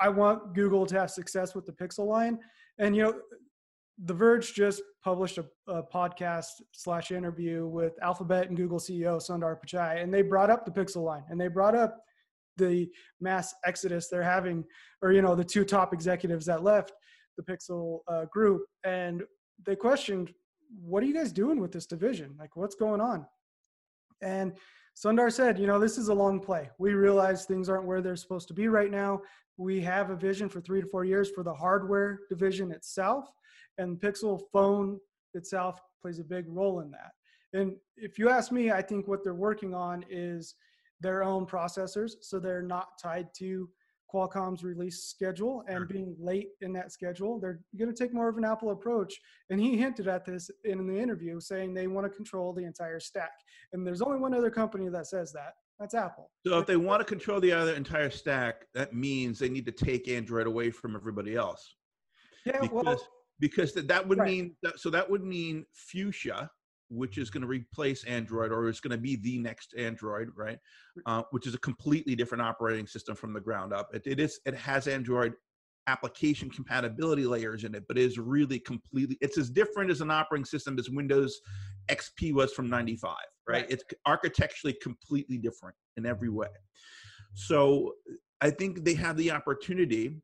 I 0.00 0.08
want 0.08 0.54
Google 0.54 0.86
to 0.86 0.98
have 0.98 1.10
success 1.10 1.54
with 1.54 1.66
the 1.66 1.72
Pixel 1.72 2.06
line, 2.06 2.38
and 2.78 2.94
you 2.96 3.02
know, 3.02 3.14
The 4.02 4.14
Verge 4.14 4.54
just 4.54 4.82
published 5.02 5.38
a, 5.38 5.44
a 5.68 5.82
podcast 5.82 6.46
slash 6.72 7.12
interview 7.12 7.66
with 7.66 7.92
Alphabet 8.02 8.48
and 8.48 8.56
Google 8.56 8.78
CEO 8.78 9.20
Sundar 9.20 9.56
Pichai, 9.64 10.02
and 10.02 10.12
they 10.12 10.22
brought 10.22 10.50
up 10.50 10.64
the 10.64 10.70
Pixel 10.70 11.04
line, 11.04 11.22
and 11.28 11.40
they 11.40 11.48
brought 11.48 11.76
up 11.76 12.00
the 12.56 12.90
mass 13.20 13.54
exodus 13.64 14.08
they're 14.08 14.22
having, 14.22 14.64
or 15.02 15.12
you 15.12 15.22
know, 15.22 15.34
the 15.34 15.44
two 15.44 15.64
top 15.64 15.92
executives 15.92 16.46
that 16.46 16.64
left 16.64 16.92
the 17.36 17.42
Pixel 17.42 18.00
uh, 18.08 18.24
group, 18.26 18.62
and 18.84 19.22
they 19.64 19.76
questioned, 19.76 20.32
"What 20.80 21.02
are 21.02 21.06
you 21.06 21.14
guys 21.14 21.32
doing 21.32 21.60
with 21.60 21.72
this 21.72 21.86
division? 21.86 22.34
Like, 22.38 22.56
what's 22.56 22.74
going 22.74 23.00
on?" 23.00 23.26
And 24.22 24.54
Sundar 24.96 25.32
said, 25.32 25.58
"You 25.58 25.66
know, 25.66 25.78
this 25.78 25.98
is 25.98 26.08
a 26.08 26.14
long 26.14 26.40
play. 26.40 26.70
We 26.78 26.94
realize 26.94 27.44
things 27.44 27.68
aren't 27.68 27.86
where 27.86 28.00
they're 28.00 28.16
supposed 28.16 28.48
to 28.48 28.54
be 28.54 28.68
right 28.68 28.90
now. 28.90 29.20
We 29.56 29.80
have 29.82 30.10
a 30.10 30.16
vision 30.16 30.48
for 30.48 30.60
three 30.60 30.80
to 30.80 30.86
four 30.88 31.04
years 31.04 31.30
for 31.30 31.44
the 31.44 31.54
hardware 31.54 32.20
division 32.28 32.72
itself, 32.72 33.28
and 33.78 34.00
Pixel 34.00 34.40
phone 34.52 34.98
itself 35.34 35.80
plays 36.00 36.18
a 36.18 36.24
big 36.24 36.46
role 36.48 36.80
in 36.80 36.90
that. 36.90 37.12
And 37.52 37.76
if 37.96 38.18
you 38.18 38.28
ask 38.28 38.50
me, 38.50 38.70
I 38.70 38.82
think 38.82 39.06
what 39.06 39.22
they're 39.22 39.34
working 39.34 39.74
on 39.74 40.04
is 40.10 40.54
their 41.00 41.22
own 41.22 41.46
processors, 41.46 42.12
so 42.20 42.38
they're 42.38 42.62
not 42.62 42.88
tied 43.02 43.28
to 43.38 43.68
Qualcomm's 44.12 44.62
release 44.62 45.04
schedule 45.04 45.64
and 45.66 45.88
being 45.88 46.14
late 46.20 46.50
in 46.60 46.72
that 46.72 46.92
schedule. 46.92 47.40
They're 47.40 47.60
going 47.76 47.92
to 47.92 47.96
take 47.96 48.14
more 48.14 48.28
of 48.28 48.38
an 48.38 48.44
Apple 48.44 48.70
approach. 48.70 49.20
And 49.50 49.60
he 49.60 49.76
hinted 49.76 50.06
at 50.06 50.24
this 50.24 50.50
in 50.62 50.86
the 50.86 50.96
interview, 50.96 51.40
saying 51.40 51.74
they 51.74 51.88
want 51.88 52.06
to 52.06 52.16
control 52.16 52.52
the 52.52 52.64
entire 52.64 53.00
stack. 53.00 53.32
And 53.72 53.84
there's 53.84 54.02
only 54.02 54.18
one 54.18 54.32
other 54.32 54.50
company 54.50 54.88
that 54.88 55.08
says 55.08 55.32
that. 55.32 55.54
That's 55.80 55.94
Apple. 55.94 56.30
So 56.46 56.60
if 56.60 56.66
they 56.66 56.76
want 56.76 57.00
to 57.00 57.04
control 57.04 57.40
the 57.40 57.50
other 57.50 57.74
entire 57.74 58.10
stack, 58.10 58.66
that 58.74 58.94
means 58.94 59.40
they 59.40 59.48
need 59.48 59.66
to 59.66 59.72
take 59.72 60.06
Android 60.08 60.46
away 60.46 60.70
from 60.70 60.94
everybody 60.94 61.34
else. 61.34 61.74
Yeah, 62.46 62.60
because, 62.60 62.84
well, 62.84 63.02
because 63.40 63.72
that, 63.74 63.88
that 63.88 64.06
would 64.06 64.18
Right. 64.18 64.30
mean 64.30 64.56
that, 64.62 64.78
so 64.78 64.90
that 64.90 65.08
would 65.08 65.24
mean 65.24 65.64
Fuchsia, 65.72 66.50
which 66.88 67.18
is 67.18 67.30
going 67.30 67.42
to 67.42 67.46
replace 67.48 68.04
Android 68.04 68.52
or 68.52 68.68
is 68.68 68.80
going 68.80 68.92
to 68.92 68.98
be 68.98 69.16
the 69.16 69.38
next 69.38 69.74
Android, 69.76 70.28
right? 70.36 70.58
Uh, 71.06 71.22
which 71.30 71.46
is 71.46 71.54
a 71.54 71.58
completely 71.58 72.14
different 72.14 72.42
operating 72.42 72.86
system 72.86 73.16
from 73.16 73.32
the 73.32 73.40
ground 73.40 73.72
up. 73.72 73.88
It, 73.94 74.02
it 74.06 74.20
is 74.20 74.40
it 74.46 74.54
has 74.54 74.86
Android 74.86 75.34
application 75.86 76.48
compatibility 76.48 77.26
layers 77.26 77.64
in 77.64 77.74
it, 77.74 77.84
but 77.88 77.98
it 77.98 78.04
is 78.04 78.18
really 78.18 78.58
completely 78.58 79.18
it's 79.20 79.38
as 79.38 79.50
different 79.50 79.90
as 79.90 80.00
an 80.00 80.10
operating 80.10 80.44
system 80.44 80.78
as 80.78 80.88
Windows 80.88 81.40
XP 81.88 82.32
was 82.32 82.52
from 82.52 82.68
95, 82.68 83.16
right? 83.48 83.62
Right. 83.62 83.66
It's 83.70 83.84
architecturally 84.06 84.76
completely 84.82 85.38
different 85.38 85.74
in 85.96 86.06
every 86.06 86.30
way. 86.30 86.48
So 87.34 87.94
I 88.40 88.50
think 88.50 88.84
they 88.84 88.94
have 88.94 89.16
the 89.16 89.30
opportunity 89.30 90.22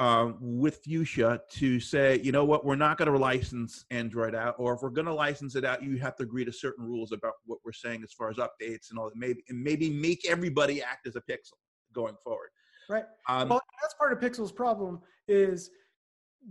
uh, 0.00 0.32
with 0.40 0.78
Fuchsia 0.82 1.42
to 1.50 1.78
say, 1.78 2.18
you 2.22 2.32
know 2.32 2.44
what, 2.44 2.64
we're 2.64 2.74
not 2.74 2.96
going 2.96 3.12
to 3.12 3.18
license 3.18 3.84
Android 3.90 4.34
out, 4.34 4.54
or 4.58 4.72
if 4.72 4.80
we're 4.80 4.88
going 4.88 5.06
to 5.06 5.12
license 5.12 5.56
it 5.56 5.64
out, 5.64 5.82
you 5.82 5.98
have 5.98 6.16
to 6.16 6.22
agree 6.22 6.42
to 6.42 6.52
certain 6.52 6.86
rules 6.86 7.12
about 7.12 7.34
what 7.44 7.58
we're 7.66 7.72
saying 7.72 8.02
as 8.02 8.10
far 8.10 8.30
as 8.30 8.38
updates 8.38 8.88
and 8.90 8.98
all 8.98 9.10
that. 9.10 9.16
Maybe 9.16 9.44
and 9.50 9.62
maybe 9.62 9.90
make 9.90 10.26
everybody 10.26 10.82
act 10.82 11.06
as 11.06 11.16
a 11.16 11.20
pixel 11.20 11.52
going 11.92 12.14
forward. 12.24 12.48
right. 12.88 13.04
Um, 13.28 13.50
Well, 13.50 13.60
that's 13.82 13.94
part 13.94 14.14
of 14.14 14.20
Pixel's 14.20 14.52
problem 14.52 15.00
is 15.28 15.70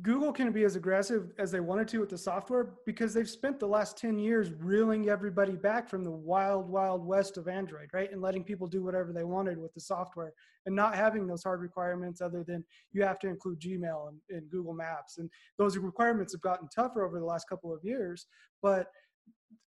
Google 0.02 0.32
can 0.32 0.52
be 0.52 0.63
as 0.63 0.75
aggressive 0.75 1.32
as 1.39 1.52
they 1.52 1.60
wanted 1.60 1.88
to 1.89 1.99
with 1.99 2.10
the 2.10 2.17
software 2.17 2.75
because 2.86 3.13
they've 3.13 3.30
spent 3.30 3.60
the 3.60 3.67
last 3.67 3.97
10 3.97 4.19
years 4.19 4.52
reeling 4.52 5.10
everybody 5.10 5.54
back 5.54 5.89
from 5.89 6.04
the 6.04 6.12
wild, 6.12 6.69
wild 6.69 7.06
west 7.06 7.38
of 7.38 7.47
Android, 7.47 7.89
right? 7.91 8.12
And 8.12 8.21
letting 8.21 8.43
people 8.43 8.67
do 8.67 8.84
whatever 8.84 9.12
they 9.12 9.23
wanted 9.23 9.58
with 9.58 9.73
the 9.73 9.82
software 9.82 10.32
and 10.67 10.75
not 10.75 10.95
having 10.95 11.25
those 11.25 11.43
hard 11.43 11.60
requirements 11.60 12.21
other 12.21 12.43
than 12.43 12.63
you 12.91 13.04
have 13.04 13.19
to 13.19 13.28
include 13.28 13.60
Gmail 13.60 14.10
and, 14.10 14.19
and 14.30 14.49
Google 14.49 14.73
Maps. 14.73 15.17
And 15.17 15.30
those 15.58 15.75
requirements 15.78 16.34
have 16.34 16.41
gotten 16.41 16.69
tougher 16.69 17.04
over 17.04 17.19
the 17.19 17.25
last 17.25 17.49
couple 17.49 17.73
of 17.73 17.84
years, 17.84 18.28
but 18.62 18.88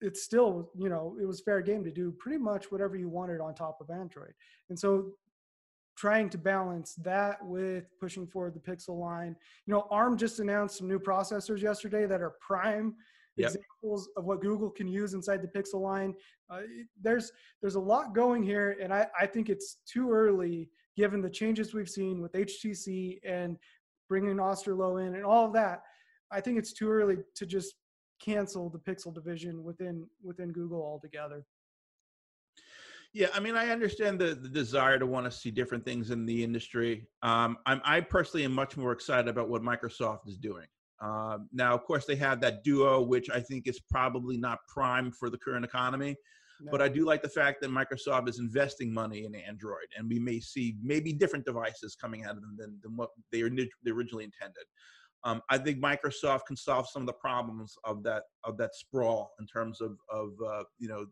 it's 0.02 0.22
still, 0.22 0.70
you 0.78 0.90
know, 0.90 1.16
it 1.20 1.24
was 1.24 1.40
fair 1.40 1.62
game 1.62 1.82
to 1.84 1.90
do 1.90 2.12
pretty 2.18 2.38
much 2.38 2.70
whatever 2.70 2.94
you 2.94 3.08
wanted 3.08 3.40
on 3.40 3.54
top 3.54 3.78
of 3.80 3.88
Android. 3.88 4.32
And 4.68 4.78
so 4.78 5.12
trying 6.00 6.30
to 6.30 6.38
balance 6.38 6.94
that 6.94 7.36
with 7.44 7.84
pushing 8.00 8.26
forward 8.26 8.54
the 8.54 8.58
Pixel 8.58 8.98
line. 8.98 9.36
You 9.66 9.74
know, 9.74 9.86
ARM 9.90 10.16
just 10.16 10.40
announced 10.40 10.78
some 10.78 10.88
new 10.88 10.98
processors 10.98 11.60
yesterday 11.60 12.06
that 12.06 12.22
are 12.22 12.34
prime 12.40 12.94
Yep. 13.36 13.52
examples 13.52 14.10
of 14.16 14.24
what 14.24 14.42
Google 14.42 14.68
can 14.68 14.88
use 14.88 15.14
inside 15.14 15.40
the 15.40 15.48
Pixel 15.48 15.80
line. 15.80 16.14
Uh, 16.50 16.62
there's 17.00 17.30
there's 17.62 17.76
a 17.76 17.80
lot 17.80 18.12
going 18.14 18.42
here, 18.42 18.76
and 18.82 18.92
I, 18.92 19.06
I 19.18 19.24
think 19.24 19.48
it's 19.48 19.76
too 19.86 20.10
early 20.10 20.68
given 20.96 21.22
the 21.22 21.30
changes 21.30 21.72
we've 21.72 21.88
seen 21.88 22.20
with 22.20 22.32
HTC 22.32 23.20
and 23.24 23.56
bringing 24.08 24.36
Osterloh 24.36 25.06
in 25.06 25.14
and 25.14 25.24
all 25.24 25.46
of 25.46 25.52
that. 25.54 25.82
I 26.30 26.40
think 26.40 26.58
it's 26.58 26.72
too 26.72 26.90
early 26.90 27.18
to 27.36 27.46
just 27.46 27.76
cancel 28.20 28.68
the 28.68 28.78
Pixel 28.78 29.14
division 29.14 29.62
within 29.62 30.06
within 30.22 30.50
Google 30.50 30.82
altogether. 30.82 31.46
Yeah, 33.12 33.28
I 33.34 33.40
mean, 33.40 33.56
I 33.56 33.70
understand 33.70 34.20
the, 34.20 34.34
the 34.36 34.48
desire 34.48 34.98
to 34.98 35.06
want 35.06 35.26
to 35.26 35.32
see 35.32 35.50
different 35.50 35.84
things 35.84 36.10
in 36.10 36.26
the 36.26 36.44
industry. 36.44 37.08
Um, 37.22 37.58
I'm, 37.66 37.80
I 37.84 38.00
personally 38.00 38.44
am 38.44 38.52
much 38.52 38.76
more 38.76 38.92
excited 38.92 39.28
about 39.28 39.48
what 39.48 39.62
Microsoft 39.62 40.28
is 40.28 40.36
doing. 40.36 40.66
Um, 41.00 41.48
now, 41.52 41.74
of 41.74 41.84
course, 41.84 42.04
they 42.04 42.14
have 42.16 42.40
that 42.42 42.62
Duo, 42.62 43.00
which 43.00 43.28
I 43.30 43.40
think 43.40 43.66
is 43.66 43.80
probably 43.80 44.36
not 44.36 44.58
prime 44.68 45.10
for 45.10 45.28
the 45.28 45.38
current 45.38 45.64
economy. 45.64 46.14
No. 46.60 46.70
But 46.70 46.82
I 46.82 46.88
do 46.88 47.06
like 47.06 47.22
the 47.22 47.28
fact 47.28 47.62
that 47.62 47.70
Microsoft 47.70 48.28
is 48.28 48.38
investing 48.38 48.92
money 48.92 49.24
in 49.24 49.34
Android, 49.34 49.86
and 49.96 50.08
we 50.08 50.18
may 50.18 50.40
see 50.40 50.76
maybe 50.82 51.12
different 51.12 51.46
devices 51.46 51.96
coming 51.96 52.24
out 52.26 52.36
of 52.36 52.42
them 52.42 52.54
than, 52.58 52.78
than 52.82 52.96
what 52.96 53.10
they, 53.32 53.40
they 53.40 53.90
originally 53.90 54.24
intended. 54.24 54.64
Um, 55.24 55.42
I 55.50 55.58
think 55.58 55.78
Microsoft 55.78 56.46
can 56.46 56.56
solve 56.56 56.88
some 56.88 57.02
of 57.02 57.06
the 57.06 57.14
problems 57.14 57.74
of 57.84 58.02
that 58.04 58.24
of 58.44 58.56
that 58.58 58.74
sprawl 58.74 59.32
in 59.38 59.46
terms 59.46 59.80
of 59.80 59.98
of 60.10 60.30
uh, 60.46 60.64
you 60.78 60.88
know 60.88 61.06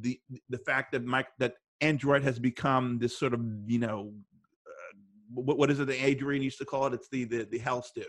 the 0.00 0.20
the 0.48 0.58
fact 0.58 0.92
that 0.92 1.04
Mike 1.04 1.28
that 1.38 1.54
Android 1.80 2.22
has 2.22 2.38
become 2.38 2.98
this 2.98 3.16
sort 3.18 3.34
of 3.34 3.40
you 3.66 3.78
know 3.78 4.12
uh, 4.66 4.96
what, 5.32 5.58
what 5.58 5.70
is 5.70 5.80
it 5.80 5.86
that 5.86 6.02
Adrian 6.02 6.42
used 6.42 6.58
to 6.58 6.64
call 6.64 6.86
it? 6.86 6.94
It's 6.94 7.08
the 7.08 7.24
the 7.24 7.48
the 7.50 7.58
hell 7.58 7.82
stew, 7.82 8.04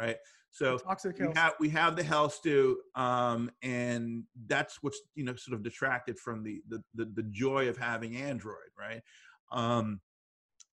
right? 0.00 0.16
So 0.50 0.78
Toxic 0.78 1.18
we 1.18 1.28
have 1.34 1.54
we 1.60 1.68
have 1.70 1.96
the 1.96 2.02
hell 2.02 2.28
stew, 2.28 2.78
um, 2.94 3.50
and 3.62 4.24
that's 4.46 4.78
what's 4.82 5.00
you 5.14 5.24
know 5.24 5.34
sort 5.34 5.54
of 5.54 5.62
detracted 5.62 6.18
from 6.18 6.42
the 6.42 6.62
the 6.68 6.82
the, 6.94 7.06
the 7.14 7.22
joy 7.24 7.68
of 7.68 7.76
having 7.76 8.16
Android, 8.16 8.56
right? 8.78 9.00
Um, 9.50 10.00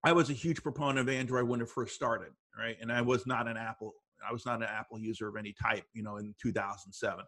I 0.03 0.13
was 0.13 0.29
a 0.29 0.33
huge 0.33 0.63
proponent 0.63 0.99
of 0.99 1.09
Android 1.09 1.47
when 1.47 1.61
it 1.61 1.69
first 1.69 1.93
started, 1.93 2.31
right? 2.57 2.77
And 2.81 2.91
I 2.91 3.01
was 3.01 3.25
not 3.25 3.47
an 3.47 3.57
Apple 3.57 3.93
I 4.27 4.31
was 4.31 4.45
not 4.45 4.61
an 4.61 4.67
Apple 4.69 4.99
user 4.99 5.27
of 5.27 5.35
any 5.35 5.53
type, 5.53 5.85
you 5.93 6.03
know, 6.03 6.17
in 6.17 6.35
2007. 6.41 7.23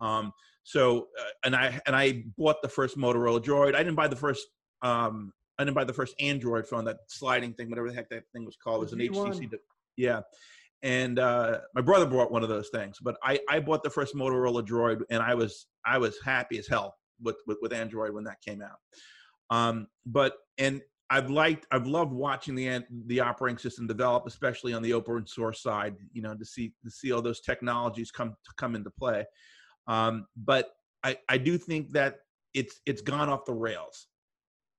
Um, 0.00 0.32
so, 0.62 1.08
uh, 1.18 1.24
and 1.44 1.54
I 1.54 1.80
and 1.86 1.94
I 1.94 2.24
bought 2.36 2.62
the 2.62 2.68
first 2.68 2.96
Motorola 2.96 3.40
Droid. 3.40 3.74
I 3.74 3.78
didn't 3.78 3.94
buy 3.94 4.08
the 4.08 4.16
first. 4.16 4.46
Um, 4.82 5.32
I 5.58 5.64
didn't 5.64 5.74
buy 5.76 5.84
the 5.84 5.92
first 5.92 6.14
Android 6.20 6.66
phone, 6.66 6.84
that 6.84 6.98
sliding 7.08 7.54
thing, 7.54 7.70
whatever 7.70 7.88
the 7.88 7.94
heck 7.94 8.10
that 8.10 8.24
thing 8.32 8.44
was 8.44 8.56
called. 8.56 8.78
It 8.78 8.80
was 8.80 8.92
an 8.92 8.98
HTC. 8.98 9.50
De- 9.50 9.56
Yeah, 9.96 10.20
and 10.82 11.18
uh, 11.18 11.60
my 11.74 11.80
brother 11.80 12.04
bought 12.06 12.30
one 12.30 12.42
of 12.42 12.48
those 12.48 12.68
things. 12.68 12.98
But 13.00 13.16
I 13.22 13.40
I 13.48 13.60
bought 13.60 13.82
the 13.82 13.90
first 13.90 14.14
Motorola 14.14 14.66
Droid, 14.66 15.02
and 15.10 15.22
I 15.22 15.34
was 15.34 15.66
I 15.84 15.98
was 15.98 16.18
happy 16.24 16.58
as 16.58 16.66
hell 16.66 16.94
with 17.20 17.36
with, 17.46 17.58
with 17.62 17.72
Android 17.72 18.12
when 18.12 18.24
that 18.24 18.40
came 18.42 18.62
out. 18.62 18.78
Um, 19.50 19.86
but 20.04 20.34
and 20.58 20.82
I've 21.08 21.30
liked, 21.30 21.66
I've 21.70 21.86
loved 21.86 22.12
watching 22.12 22.56
the 22.56 22.84
the 23.06 23.20
operating 23.20 23.58
system 23.58 23.86
develop, 23.86 24.24
especially 24.26 24.72
on 24.74 24.82
the 24.82 24.92
open 24.92 25.26
source 25.26 25.62
side. 25.62 25.94
You 26.12 26.22
know, 26.22 26.34
to 26.34 26.44
see 26.44 26.72
to 26.84 26.90
see 26.90 27.12
all 27.12 27.22
those 27.22 27.40
technologies 27.40 28.10
come 28.10 28.30
to 28.30 28.52
come 28.56 28.74
into 28.74 28.90
play. 28.90 29.24
Um, 29.86 30.26
but 30.36 30.72
I 31.02 31.18
I 31.28 31.38
do 31.38 31.58
think 31.58 31.92
that 31.92 32.20
it's 32.54 32.80
it's 32.86 33.02
gone 33.02 33.28
off 33.28 33.44
the 33.44 33.54
rails 33.54 34.08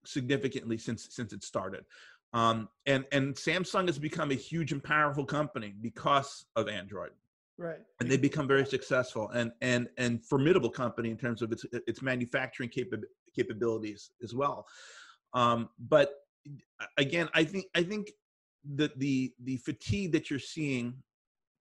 significantly 0.06 0.78
since 0.78 1.08
since 1.12 1.34
it 1.34 1.44
started. 1.44 1.86
Um, 2.34 2.70
and 2.86 3.06
and 3.12 3.36
Samsung 3.36 3.88
has 3.88 3.98
become 3.98 4.32
a 4.32 4.36
huge 4.36 4.72
and 4.72 4.84
powerful 4.84 5.26
company 5.26 5.74
because 5.82 6.46
of 6.56 6.68
Android 6.68 7.12
Right. 7.60 7.80
and 8.00 8.10
they've 8.10 8.22
become 8.22 8.48
very 8.48 8.66
successful 8.66 9.30
and 9.30 9.52
and 9.62 9.90
and 9.98 10.24
formidable 10.24 10.70
company 10.70 11.10
in 11.10 11.18
terms 11.18 11.42
of 11.42 11.52
its 11.52 11.66
its 11.72 12.02
manufacturing 12.04 12.70
capa- 12.70 13.08
capabilities 13.36 14.12
as 14.22 14.36
well. 14.36 14.68
Um, 15.34 15.70
but 15.80 16.12
again, 16.98 17.30
I 17.34 17.44
think 17.44 17.66
I 17.74 17.82
think 17.82 18.12
that 18.76 18.98
the 19.00 19.34
the 19.44 19.58
fatigue 19.58 20.12
that 20.12 20.30
you're 20.30 20.40
seeing 20.40 21.02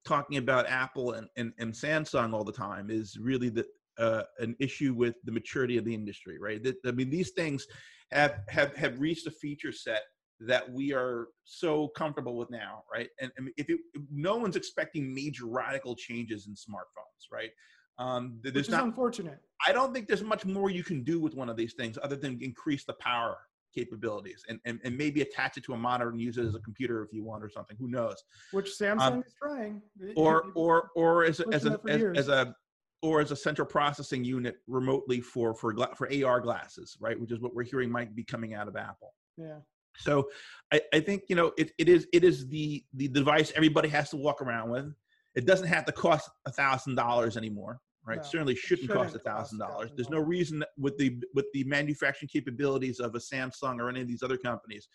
talking 0.07 0.39
about 0.39 0.69
Apple 0.69 1.13
and, 1.13 1.29
and, 1.37 1.53
and 1.59 1.73
Samsung 1.73 2.33
all 2.33 2.45
the 2.45 2.53
time 2.53 2.91
is 2.91 3.19
really 3.21 3.49
the 3.49 3.65
uh, 3.99 4.23
an 4.39 4.55
issue 4.61 4.95
with 4.95 5.15
the 5.25 5.33
maturity 5.33 5.79
of 5.79 5.85
the 5.85 5.95
industry, 5.95 6.39
right? 6.39 6.63
That, 6.63 6.77
I 6.87 6.93
mean, 6.93 7.11
these 7.11 7.31
things 7.31 7.67
have 8.13 8.41
have 8.49 8.75
have 8.77 9.01
reached 9.01 9.27
a 9.27 9.31
feature 9.31 9.73
set 9.73 10.03
that 10.41 10.71
we 10.71 10.93
are 10.93 11.29
so 11.45 11.89
comfortable 11.89 12.37
with 12.37 12.51
now, 12.51 12.83
right? 12.93 13.09
And, 13.21 13.33
and 13.39 13.49
if, 13.57 13.71
it, 13.71 13.81
no 14.13 14.37
one's 14.37 14.57
expecting 14.57 15.15
major 15.15 15.47
radical 15.47 15.97
changes 15.97 16.47
in 16.47 16.53
smartphones, 16.55 17.33
right? 17.33 17.51
Um, 17.99 18.39
th- 18.43 18.53
which 18.53 18.55
there's 18.55 18.67
is 18.69 18.73
not. 18.73 18.85
unfortunate. 18.85 19.39
I 19.67 19.73
don't 19.73 19.95
think 19.95 20.07
there's 20.07 20.23
much 20.23 20.45
more 20.45 20.69
you 20.69 20.85
can 20.85 21.03
do 21.03 21.19
with 21.19 21.35
one 21.35 21.49
of 21.49 21.57
these 21.57 21.73
things 21.73 21.97
other 22.03 22.17
than 22.17 22.39
increase 22.43 22.85
the 22.85 22.93
power 23.01 23.39
capabilities 23.77 24.43
and, 24.49 24.59
and, 24.65 24.81
and 24.85 24.97
maybe 24.97 25.21
attach 25.21 25.57
it 25.57 25.65
to 25.65 25.75
a 25.75 25.77
monitor 25.77 26.11
and 26.11 26.21
use 26.21 26.39
it 26.39 26.45
as 26.45 26.55
a 26.55 26.61
computer 26.61 27.03
if 27.03 27.13
you 27.13 27.23
want 27.23 27.45
or 27.45 27.51
something. 27.51 27.77
Who 27.79 27.89
knows? 27.89 28.23
Which 28.53 28.71
Samsung 28.71 29.01
um, 29.01 29.23
is 29.27 29.35
trying. 29.41 29.83
Or 30.17 30.47
or 30.55 30.91
or 30.97 31.25
as 31.25 31.41
a, 31.41 31.45
as 31.53 31.67
a 31.67 31.79
as, 31.89 32.03
as 32.17 32.29
a 32.29 32.55
or 33.03 33.21
as 33.21 33.31
a 33.31 33.37
central 33.37 33.67
processing 33.67 34.25
unit 34.25 34.57
remotely 34.67 35.21
for 35.21 35.55
for 35.55 35.75
for 35.95 36.09
AR 36.25 36.41
glasses, 36.41 36.97
right? 37.01 37.19
Which 37.21 37.33
is 37.33 37.41
what 37.41 37.55
we're 37.55 37.65
hearing 37.65 37.91
might 37.91 38.17
be 38.17 38.25
coming 38.25 38.55
out 38.55 38.69
of 38.69 38.77
Apple. 38.77 39.13
yeah. 39.37 39.59
So 39.99 40.29
I, 40.73 40.81
I 40.93 41.01
think 41.01 41.25
you 41.29 41.37
know 41.37 41.53
it, 41.57 41.73
it 41.79 41.89
is 41.89 42.07
it 42.13 42.25
is 42.25 42.49
the 42.49 42.85
the 42.95 43.09
device 43.09 43.53
everybody 43.55 43.89
has 43.89 44.11
to 44.11 44.17
walk 44.17 44.43
around 44.43 44.71
with. 44.71 44.93
It 45.35 45.47
doesn't 45.47 45.69
have 45.69 45.85
to 45.87 45.93
cost 45.93 46.31
a 46.47 46.53
thousand 46.53 46.95
dollars 46.97 47.37
anymore, 47.37 47.81
right? 48.07 48.19
No, 48.19 48.23
Certainly 48.23 48.55
shouldn't, 48.57 48.91
cost 48.91 49.11
a 49.11 49.19
shouldn't 49.19 49.25
cost 49.25 49.37
thousand 49.37 49.59
dollars. 49.59 49.91
There's 49.95 50.11
no 50.11 50.21
reason 50.21 50.61
that 50.61 50.69
with 50.79 50.97
the 50.97 51.19
with 51.35 51.47
the 51.53 51.65
manufacturing 51.65 52.29
capabilities 52.33 53.01
of 53.01 53.15
a 53.15 53.19
Samsung 53.19 53.81
or 53.81 53.89
any 53.89 54.01
of 54.01 54.09
these 54.09 54.23
other 54.23 54.37
companies 54.37 54.89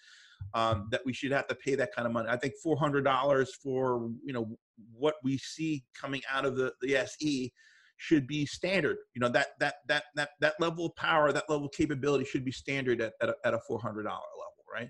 um, 0.54 0.88
that 0.91 1.02
we 1.06 1.13
should 1.13 1.32
have 1.32 1.47
to 1.47 1.56
pay 1.56 1.76
that 1.76 1.93
kind 1.93 2.06
of 2.06 2.13
money. 2.13 2.30
I 2.30 2.38
think 2.38 2.54
four 2.63 2.78
hundred 2.78 3.04
dollars 3.04 3.54
for 3.62 4.10
you 4.24 4.34
know 4.34 4.58
what 4.93 5.15
we 5.24 5.38
see 5.38 5.84
coming 6.00 6.21
out 6.32 6.45
of 6.45 6.56
the 6.56 6.74
the 6.82 6.95
SE 6.97 7.52
should 7.97 8.26
be 8.28 8.45
standard. 8.45 8.97
You 9.13 9.19
know 9.19 9.30
that 9.30 9.47
that 9.60 9.76
that 9.88 10.06
that 10.15 10.30
that 10.39 10.56
level 10.60 10.88
of 10.88 10.95
power, 10.95 11.32
that 11.32 11.50
level 11.50 11.65
of 11.67 11.74
capability 11.74 12.26
should 12.26 12.45
be 12.45 12.52
standard 12.52 13.02
at 13.02 13.13
at 13.21 13.30
a, 13.30 13.36
at 13.45 13.54
a 13.54 13.60
four 13.67 13.80
hundred 13.80 14.04
dollar 14.04 14.21
level, 14.39 14.63
right? 14.74 14.89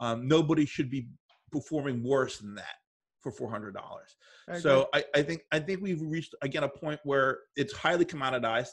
Um, 0.00 0.28
nobody 0.28 0.66
should 0.66 0.90
be 0.90 1.08
performing 1.52 2.02
worse 2.02 2.38
than 2.38 2.54
that 2.54 2.76
for 3.22 3.30
four 3.30 3.50
hundred 3.50 3.74
dollars. 3.74 4.16
I. 4.48 4.58
So 4.58 4.88
I, 4.92 5.04
I 5.14 5.22
think 5.22 5.42
I 5.52 5.58
think 5.58 5.80
we've 5.80 6.02
reached 6.02 6.34
again 6.42 6.64
a 6.64 6.68
point 6.68 7.00
where 7.04 7.40
it's 7.56 7.72
highly 7.72 8.04
commoditized, 8.04 8.72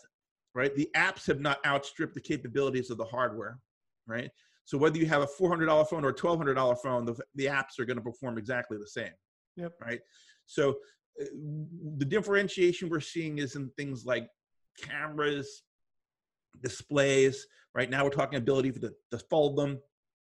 right? 0.55 0.75
The 0.75 0.89
apps 0.95 1.27
have 1.27 1.39
not 1.39 1.63
outstripped 1.65 2.15
the 2.15 2.21
capabilities 2.21 2.89
of 2.89 2.97
the 2.97 3.05
hardware, 3.05 3.59
right? 4.07 4.31
So 4.65 4.77
whether 4.77 4.97
you 4.97 5.07
have 5.07 5.21
a 5.21 5.27
four 5.27 5.49
hundred 5.49 5.67
dollar 5.67 5.85
phone 5.85 6.05
or 6.05 6.09
a 6.09 6.13
twelve 6.13 6.37
hundred 6.37 6.55
dollar 6.55 6.75
phone, 6.75 7.05
the, 7.05 7.15
the 7.35 7.45
apps 7.45 7.79
are 7.79 7.85
going 7.85 7.97
to 7.97 8.03
perform 8.03 8.37
exactly 8.37 8.77
the 8.77 8.87
same. 8.87 9.11
Yep. 9.55 9.73
Right. 9.81 9.99
So 10.45 10.77
uh, 11.21 11.25
the 11.97 12.05
differentiation 12.05 12.89
we're 12.89 12.99
seeing 12.99 13.39
is 13.39 13.55
in 13.55 13.69
things 13.77 14.05
like 14.05 14.27
cameras, 14.79 15.63
displays. 16.61 17.45
Right 17.75 17.89
now, 17.89 18.03
we're 18.03 18.09
talking 18.09 18.37
ability 18.37 18.71
for 18.71 18.79
the 18.79 18.93
to 19.11 19.19
fold 19.19 19.55
them. 19.57 19.79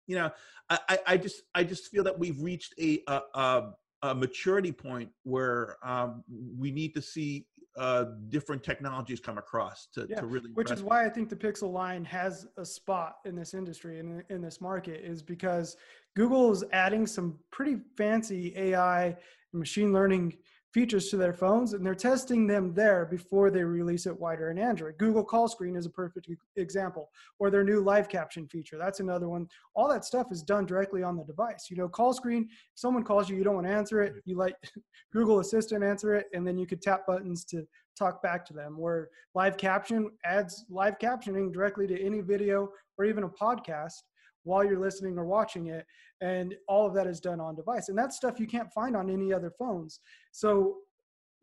You 0.06 0.16
know, 0.16 0.30
I, 0.70 0.78
I, 0.88 0.98
I 1.06 1.16
just 1.16 1.42
I 1.54 1.64
just 1.64 1.88
feel 1.88 2.04
that 2.04 2.18
we've 2.18 2.40
reached 2.40 2.74
a 2.80 3.02
a, 3.08 3.20
a, 3.34 3.70
a 4.02 4.14
maturity 4.14 4.72
point 4.72 5.10
where 5.22 5.76
um, 5.82 6.22
we 6.58 6.70
need 6.70 6.94
to 6.94 7.02
see 7.02 7.46
uh, 7.76 8.06
different 8.28 8.62
technologies 8.62 9.20
come 9.20 9.36
across 9.36 9.88
to, 9.92 10.06
Yeah, 10.08 10.20
to 10.20 10.26
really 10.26 10.50
which 10.54 10.70
is 10.70 10.82
why 10.82 11.04
I 11.04 11.10
think 11.10 11.28
the 11.28 11.36
Pixel 11.36 11.72
line 11.72 12.04
has 12.06 12.46
a 12.56 12.64
spot 12.64 13.16
in 13.26 13.36
this 13.36 13.52
industry 13.52 13.98
and 14.00 14.22
in, 14.30 14.36
in 14.36 14.42
this 14.42 14.60
market 14.60 15.02
is 15.04 15.22
because 15.22 15.76
Google 16.14 16.50
is 16.52 16.64
adding 16.72 17.06
some 17.06 17.38
pretty 17.50 17.76
fancy 17.96 18.54
AI 18.56 19.06
and 19.06 19.16
machine 19.52 19.92
learning 19.92 20.38
features 20.72 21.08
to 21.08 21.16
their 21.16 21.32
phones 21.32 21.72
and 21.72 21.84
they're 21.84 21.94
testing 21.94 22.46
them 22.46 22.74
there 22.74 23.06
before 23.06 23.50
they 23.50 23.62
release 23.62 24.06
it 24.06 24.20
wider 24.20 24.50
in 24.50 24.58
Android. 24.58 24.98
Google 24.98 25.24
Call 25.24 25.48
Screen 25.48 25.76
is 25.76 25.86
a 25.86 25.90
perfect 25.90 26.28
example 26.56 27.10
or 27.38 27.50
their 27.50 27.64
new 27.64 27.80
live 27.80 28.08
caption 28.08 28.46
feature. 28.48 28.76
That's 28.78 29.00
another 29.00 29.28
one. 29.28 29.48
All 29.74 29.88
that 29.88 30.04
stuff 30.04 30.26
is 30.30 30.42
done 30.42 30.66
directly 30.66 31.02
on 31.02 31.16
the 31.16 31.24
device. 31.24 31.68
You 31.70 31.76
know, 31.76 31.88
call 31.88 32.12
screen, 32.12 32.48
someone 32.74 33.04
calls 33.04 33.30
you, 33.30 33.36
you 33.36 33.44
don't 33.44 33.54
want 33.54 33.66
to 33.66 33.72
answer 33.72 34.02
it, 34.02 34.14
you 34.24 34.36
let 34.36 34.54
Google 35.12 35.40
Assistant 35.40 35.82
answer 35.82 36.14
it 36.14 36.26
and 36.34 36.46
then 36.46 36.58
you 36.58 36.66
could 36.66 36.82
tap 36.82 37.06
buttons 37.06 37.44
to 37.46 37.66
talk 37.96 38.22
back 38.22 38.44
to 38.44 38.52
them 38.52 38.76
where 38.78 39.08
live 39.34 39.56
caption 39.56 40.10
adds 40.24 40.66
live 40.68 40.98
captioning 40.98 41.52
directly 41.52 41.86
to 41.86 42.00
any 42.02 42.20
video 42.20 42.68
or 42.98 43.04
even 43.04 43.24
a 43.24 43.28
podcast 43.28 44.02
while 44.46 44.64
you're 44.64 44.78
listening 44.78 45.18
or 45.18 45.24
watching 45.24 45.66
it 45.66 45.84
and 46.20 46.54
all 46.68 46.86
of 46.86 46.94
that 46.94 47.06
is 47.06 47.20
done 47.20 47.40
on 47.40 47.54
device 47.54 47.88
and 47.88 47.98
that's 47.98 48.16
stuff 48.16 48.40
you 48.40 48.46
can't 48.46 48.72
find 48.72 48.96
on 48.96 49.10
any 49.10 49.32
other 49.32 49.50
phones 49.50 50.00
so 50.32 50.76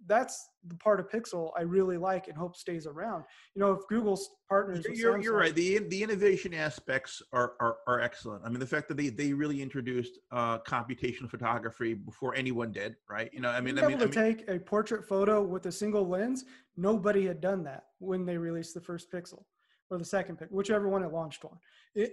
that's 0.07 0.49
the 0.67 0.75
part 0.75 0.99
of 0.99 1.07
pixel 1.09 1.51
i 1.57 1.61
really 1.61 1.97
like 1.97 2.27
and 2.27 2.37
hope 2.37 2.55
stays 2.55 2.87
around 2.87 3.23
you 3.55 3.61
know 3.61 3.71
if 3.71 3.81
google's 3.87 4.29
partners 4.49 4.85
You're, 4.93 5.17
you're 5.17 5.35
right. 5.35 5.55
The 5.55 5.79
the 5.89 6.03
innovation 6.03 6.53
aspects 6.53 7.21
are, 7.31 7.53
are 7.59 7.77
are 7.87 7.99
excellent. 7.99 8.43
I 8.45 8.49
mean, 8.49 8.59
the 8.59 8.67
fact 8.67 8.87
that 8.89 8.97
they 8.97 9.09
they 9.09 9.33
really 9.33 9.63
introduced 9.63 10.19
uh, 10.31 10.59
computational 10.59 11.27
photography 11.27 11.95
before 11.95 12.35
anyone 12.35 12.71
did, 12.71 12.95
right? 13.09 13.31
You 13.33 13.39
know, 13.39 13.49
I 13.49 13.61
mean, 13.61 13.79
I 13.79 13.87
mean, 13.87 13.97
able 13.97 14.03
I 14.03 14.07
to 14.11 14.19
mean 14.21 14.35
take 14.37 14.47
a 14.47 14.59
portrait 14.59 15.07
photo 15.07 15.41
with 15.41 15.65
a 15.65 15.71
single 15.71 16.07
lens, 16.07 16.45
nobody 16.77 17.25
had 17.25 17.41
done 17.41 17.63
that 17.63 17.85
when 17.97 18.27
they 18.27 18.37
released 18.37 18.75
the 18.75 18.81
first 18.81 19.11
Pixel 19.11 19.43
or 19.89 19.97
the 19.97 20.05
second 20.05 20.37
pick, 20.37 20.49
whichever 20.49 20.87
one 20.87 21.03
it 21.03 21.11
launched 21.11 21.45
on. 21.45 21.57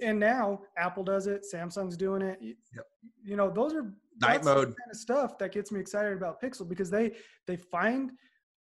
And 0.02 0.18
now 0.18 0.60
Apple 0.76 1.04
does 1.04 1.26
it, 1.26 1.44
Samsung's 1.52 1.96
doing 1.96 2.22
it. 2.22 2.38
Yep. 2.40 2.86
You 3.24 3.36
know, 3.36 3.50
those 3.50 3.74
are 3.74 3.92
Night 4.20 4.44
mode. 4.44 4.66
kind 4.66 4.90
of 4.90 4.96
stuff 4.96 5.38
that 5.38 5.52
gets 5.52 5.72
me 5.72 5.80
excited 5.80 6.12
about 6.12 6.42
Pixel 6.42 6.68
because 6.68 6.90
they 6.90 7.12
they 7.46 7.56
find 7.56 8.12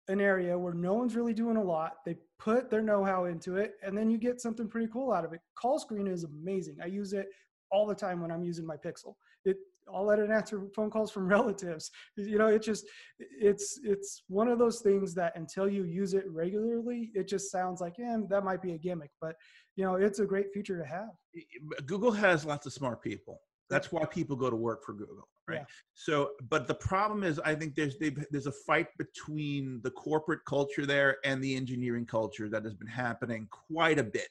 an 0.09 0.21
area 0.21 0.59
where 0.59 0.73
no 0.73 0.95
one's 0.95 1.17
really 1.17 1.35
doing 1.35 1.57
a 1.57 1.63
lot. 1.63 1.97
They 2.07 2.17
put 2.39 2.71
their 2.71 2.81
know-how 2.81 3.25
into 3.25 3.57
it, 3.57 3.75
and 3.83 3.97
then 3.97 4.11
you 4.11 4.17
get 4.17 4.41
something 4.41 4.69
pretty 4.69 4.87
cool 4.93 5.13
out 5.13 5.25
of 5.25 5.33
it. 5.33 5.41
Call 5.55 5.79
screen 5.79 6.07
is 6.07 6.25
amazing. 6.25 6.79
I 6.83 6.87
use 6.87 7.13
it 7.13 7.27
all 7.71 7.87
the 7.87 7.95
time 7.95 8.21
when 8.21 8.31
I'm 8.31 8.43
using 8.43 8.65
my 8.65 8.77
Pixel. 8.77 9.15
It 9.45 9.57
I'll 9.95 10.05
let 10.05 10.19
it 10.19 10.31
answer 10.31 10.63
phone 10.75 10.91
calls 10.91 11.11
from 11.11 11.29
relatives. 11.39 11.91
You 12.17 12.39
know, 12.39 12.49
it 12.49 12.63
just 12.63 12.87
it's 13.19 13.81
it's 13.83 14.23
one 14.29 14.49
of 14.49 14.59
those 14.59 14.81
things 14.81 15.15
that 15.15 15.33
until 15.37 15.69
you 15.69 15.85
use 15.85 16.15
it 16.15 16.25
regularly, 16.29 17.11
it 17.15 17.29
just 17.29 17.51
sounds 17.51 17.81
like, 17.81 17.95
yeah, 17.99 18.19
that 18.29 18.45
might 18.45 18.63
be 18.63 18.73
a 18.73 18.79
gimmick, 18.79 19.11
but 19.21 19.37
you 19.77 19.85
know, 19.85 19.97
it's 19.97 20.19
a 20.19 20.27
great 20.27 20.53
feature 20.53 20.79
to 20.79 20.85
have. 20.85 21.11
Google 21.87 22.11
has 22.11 22.45
lots 22.45 22.67
of 22.67 22.73
smart 22.73 23.03
people. 23.03 23.41
That's 23.71 23.93
why 23.93 24.05
people 24.07 24.35
go 24.35 24.49
to 24.49 24.57
work 24.57 24.83
for 24.83 24.95
Google, 24.95 25.29
right? 25.47 25.59
Yeah. 25.59 25.65
So, 25.95 26.31
but 26.49 26.67
the 26.67 26.75
problem 26.75 27.23
is, 27.23 27.39
I 27.41 27.55
think 27.55 27.75
there's 27.75 27.97
there's 28.31 28.47
a 28.47 28.53
fight 28.53 28.89
between 28.97 29.81
the 29.83 29.91
corporate 29.91 30.41
culture 30.47 30.87
there 30.87 31.19
and 31.25 31.43
the 31.45 31.55
engineering 31.55 32.07
culture 32.07 32.49
that 32.49 32.65
has 32.65 32.75
been 32.75 32.89
happening 32.89 33.47
quite 33.51 33.99
a 33.99 34.05
bit 34.05 34.29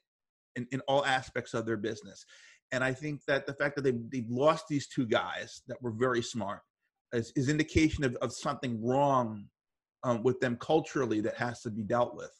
in, 0.55 0.67
in 0.71 0.81
all 0.81 1.05
aspects 1.05 1.53
of 1.53 1.65
their 1.65 1.77
business. 1.77 2.25
And 2.71 2.83
I 2.83 2.93
think 2.93 3.21
that 3.27 3.45
the 3.45 3.53
fact 3.53 3.75
that 3.75 3.83
they've, 3.83 3.99
they've 4.11 4.29
lost 4.29 4.65
these 4.67 4.87
two 4.87 5.05
guys 5.05 5.61
that 5.67 5.81
were 5.81 5.91
very 5.91 6.21
smart 6.21 6.61
is, 7.13 7.31
is 7.35 7.49
indication 7.49 8.03
of, 8.03 8.15
of 8.15 8.33
something 8.33 8.83
wrong 8.85 9.45
um, 10.03 10.21
with 10.23 10.39
them 10.39 10.57
culturally 10.57 11.21
that 11.21 11.35
has 11.35 11.61
to 11.61 11.69
be 11.69 11.83
dealt 11.83 12.15
with. 12.15 12.31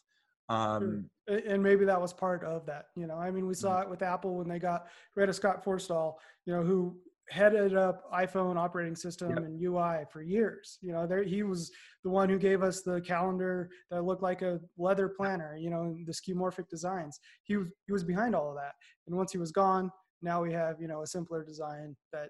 Um, 0.49 1.09
A- 1.29 1.49
And 1.49 1.61
maybe 1.63 1.85
that 1.85 1.99
was 1.99 2.13
part 2.13 2.43
of 2.43 2.65
that. 2.65 2.87
You 2.95 3.07
know, 3.07 3.15
I 3.15 3.31
mean, 3.31 3.47
we 3.47 3.53
Mm-hmm. 3.53 3.61
saw 3.61 3.81
it 3.81 3.89
with 3.89 4.01
Apple 4.01 4.35
when 4.35 4.47
they 4.47 4.59
got 4.59 4.87
rid 5.15 5.29
of 5.29 5.35
Scott 5.35 5.63
Forstall, 5.63 6.15
you 6.45 6.53
know, 6.53 6.63
who 6.63 6.97
headed 7.29 7.75
up 7.75 8.09
iPhone 8.13 8.55
operating 8.57 8.95
system 8.95 9.31
Yep. 9.31 9.37
and 9.39 9.61
UI 9.61 10.05
for 10.11 10.21
years. 10.21 10.77
You 10.81 10.93
know, 10.93 11.05
there 11.05 11.23
he 11.23 11.43
was 11.43 11.71
the 12.05 12.09
one 12.09 12.29
who 12.29 12.39
gave 12.39 12.63
us 12.63 12.81
the 12.83 13.01
calendar 13.01 13.69
that 13.91 14.03
looked 14.05 14.23
like 14.23 14.41
a 14.43 14.61
leather 14.77 15.09
planner. 15.09 15.57
You 15.57 15.69
know, 15.69 15.93
the 16.05 16.13
skeuomorphic 16.13 16.69
designs. 16.69 17.19
He 17.43 17.57
was 17.57 17.69
he 17.85 17.91
was 17.91 18.03
behind 18.05 18.33
all 18.35 18.49
of 18.49 18.55
that. 18.55 18.73
And 19.07 19.15
once 19.17 19.31
he 19.33 19.37
was 19.37 19.51
gone, 19.51 19.91
now 20.21 20.41
we 20.41 20.51
have 20.53 20.82
you 20.82 20.88
know 20.88 21.01
a 21.01 21.08
simpler 21.08 21.43
design 21.43 21.95
that, 22.13 22.30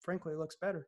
frankly, 0.00 0.34
looks 0.34 0.56
better. 0.60 0.86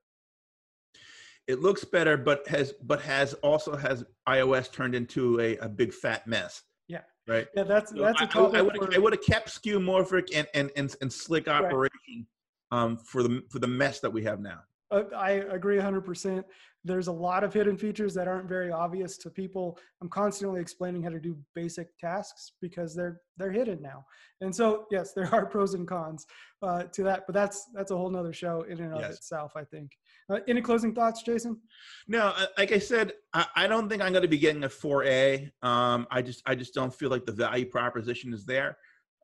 it 1.49 1.61
looks 1.61 1.85
better, 1.85 2.17
but 2.17 2.47
has 2.49 2.73
but 2.83 3.01
has 3.03 3.35
also 3.35 3.77
has 3.77 4.05
iOS 4.29 4.71
turned 4.73 4.95
into 4.95 5.41
a, 5.41 5.57
a 5.59 5.69
big 5.69 5.93
fat 5.93 6.27
mess. 6.27 6.63
Yeah. 6.89 7.01
Right. 7.27 7.47
Yeah, 7.55 7.65
that's 7.65 7.91
So 7.93 8.03
that's 8.03 8.21
a 8.21 8.25
I- 8.25 8.27
topic. 8.27 8.57
I, 8.59 8.63
would 8.63 8.95
I 8.95 8.99
would 8.99 9.13
have 9.13 9.23
kept 9.25 9.49
skeuomorphic 9.51 10.29
and 10.35 10.47
and 10.55 10.71
and, 10.77 10.95
and 11.01 11.13
slick 11.13 11.47
Right. 11.47 11.65
operation 11.65 12.27
um, 12.71 12.97
for 12.99 13.23
the 13.23 13.43
for 13.51 13.59
the 13.59 13.67
mess 13.69 14.01
that 14.01 14.11
we 14.13 14.23
have 14.25 14.41
now. 14.41 14.61
Uh, 14.91 15.05
I 15.17 15.31
agree 15.31 15.79
100%. 15.79 16.45
There's 16.85 17.07
a 17.07 17.13
lot 17.13 17.45
of 17.45 17.55
hidden 17.55 17.79
features 17.79 18.13
that 18.15 18.27
aren't 18.27 18.49
very 18.49 18.73
obvious 18.73 19.17
to 19.19 19.31
people. 19.31 19.79
I'm 20.01 20.09
constantly 20.09 20.61
explaining 20.61 21.03
how 21.03 21.11
to 21.11 21.21
do 21.21 21.37
basic 21.55 21.97
tasks 21.99 22.53
because 22.61 22.95
they're 22.95 23.21
they're 23.37 23.53
hidden 23.53 23.81
now. 23.81 24.05
And 24.41 24.55
so, 24.55 24.87
yes, 24.91 25.13
there 25.15 25.33
are 25.33 25.47
pros 25.47 25.75
and 25.75 25.87
cons 25.87 26.27
uh, 26.63 26.85
to 26.85 27.03
that, 27.05 27.23
but 27.27 27.35
that's 27.35 27.69
that's 27.73 27.93
a 27.93 27.97
whole 27.97 28.11
nother 28.11 28.33
show 28.33 28.63
in 28.63 28.81
and 28.81 28.93
of 28.95 29.01
Yes. 29.01 29.15
itself. 29.15 29.53
I 29.55 29.63
think. 29.65 29.93
Uh, 30.29 30.41
any 30.49 30.61
closing 30.61 30.93
thoughts, 30.95 31.23
Jason? 31.23 31.61
No, 32.09 32.33
uh, 32.37 32.47
like 32.59 32.73
I 32.73 32.79
said, 32.79 33.13
I, 33.33 33.47
I 33.55 33.67
don't 33.69 33.89
think 33.89 34.03
I'm 34.03 34.13
going 34.13 34.23
to 34.23 34.29
be 34.29 34.39
getting 34.39 34.65
a 34.65 34.69
4A. 34.69 35.51
Um, 35.63 36.07
I 36.11 36.21
just 36.21 36.43
I 36.47 36.57
just 36.57 36.75
don't 36.75 36.93
feel 36.93 37.11
like 37.11 37.27
the 37.27 37.33
value 37.33 37.67
proposition 37.67 38.33
is 38.33 38.45
there. 38.45 38.77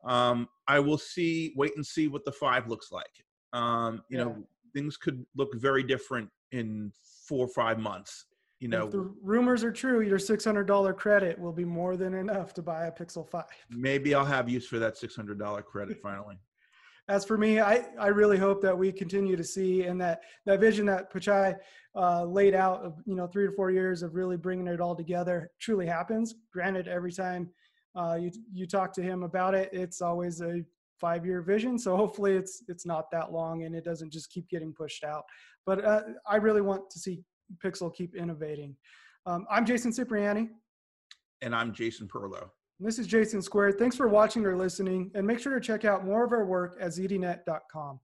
Um, 0.05 0.47
I 0.65 0.79
will 0.79 0.97
see, 0.97 1.53
wait 1.57 1.75
and 1.75 1.85
see 1.85 2.07
what 2.07 2.23
the 2.23 2.31
five 2.31 2.67
looks 2.69 2.89
like. 2.89 3.11
Um, 3.51 4.01
you 4.09 4.17
Yeah. 4.17 4.23
know, 4.25 4.47
things 4.73 4.95
could 4.95 5.25
look 5.35 5.53
very 5.55 5.83
different 5.83 6.29
in 6.51 6.91
four 7.29 7.45
or 7.45 7.47
five 7.47 7.77
months. 7.79 8.25
You 8.59 8.67
know, 8.67 8.85
if 8.85 8.91
the 8.91 9.09
rumors 9.23 9.63
are 9.63 9.71
true, 9.71 10.01
your 10.01 10.17
$600 10.17 10.97
credit 10.97 11.39
will 11.39 11.53
be 11.53 11.63
more 11.63 11.95
than 11.95 12.13
enough 12.15 12.53
to 12.55 12.61
buy 12.61 12.87
a 12.87 12.91
Pixel 12.91 13.25
5. 13.25 13.45
maybe 13.69 14.13
I'll 14.13 14.25
have 14.25 14.49
use 14.49 14.67
for 14.67 14.79
that 14.79 14.95
$600 14.95 15.63
credit 15.63 15.97
finally. 16.03 16.37
as 17.07 17.23
for 17.23 17.37
me, 17.37 17.61
I, 17.61 17.85
I 17.97 18.07
really 18.07 18.37
hope 18.37 18.61
that 18.63 18.77
we 18.77 18.91
continue 18.91 19.37
to 19.37 19.43
see 19.43 19.83
and 19.83 20.01
that 20.01 20.23
that 20.45 20.59
vision 20.59 20.87
that 20.87 21.13
Pichai 21.13 21.55
uh, 21.95 22.25
laid 22.25 22.53
out 22.53 22.81
of 22.83 22.95
you 23.05 23.15
know 23.15 23.27
three 23.27 23.45
to 23.45 23.51
four 23.53 23.71
years 23.71 24.03
of 24.03 24.15
really 24.15 24.37
bringing 24.37 24.67
it 24.67 24.81
all 24.81 24.95
together 24.95 25.51
truly 25.59 25.85
happens. 25.85 26.35
Granted, 26.51 26.87
every 26.87 27.13
time 27.13 27.49
uh, 27.95 28.17
you 28.19 28.31
you 28.51 28.65
talk 28.67 28.91
to 28.93 29.01
him 29.01 29.23
about 29.23 29.55
it, 29.55 29.69
it's 29.71 30.01
always 30.01 30.41
a 30.41 30.63
five 30.99 31.25
year 31.25 31.41
vision. 31.41 31.77
So 31.77 31.95
hopefully 31.95 32.35
it's 32.35 32.63
it's 32.67 32.85
not 32.85 33.11
that 33.11 33.31
long 33.31 33.63
and 33.63 33.75
it 33.75 33.83
doesn't 33.83 34.11
just 34.11 34.31
keep 34.31 34.47
getting 34.49 34.73
pushed 34.73 35.03
out. 35.03 35.23
But 35.65 35.83
uh, 35.85 36.01
I 36.27 36.37
really 36.37 36.61
want 36.61 36.89
to 36.91 36.99
see 36.99 37.21
Pixel 37.63 37.93
keep 37.93 38.15
innovating. 38.15 38.75
Um, 39.25 39.45
I'm 39.49 39.65
Jason 39.65 39.91
Cipriani. 39.91 40.49
And 41.41 41.55
I'm 41.55 41.73
Jason 41.73 42.07
Perlow. 42.07 42.49
This 42.79 42.97
is 42.97 43.07
Jason 43.07 43.41
Squared. 43.41 43.77
Thanks 43.77 43.95
for 43.95 44.07
watching 44.07 44.45
or 44.45 44.55
listening, 44.55 45.11
and 45.13 45.27
make 45.27 45.39
sure 45.39 45.53
to 45.53 45.59
check 45.59 45.83
out 45.83 46.05
more 46.05 46.23
of 46.23 46.31
our 46.31 46.45
work 46.45 46.77
at 46.79 46.91
zdnet.com. 46.91 47.99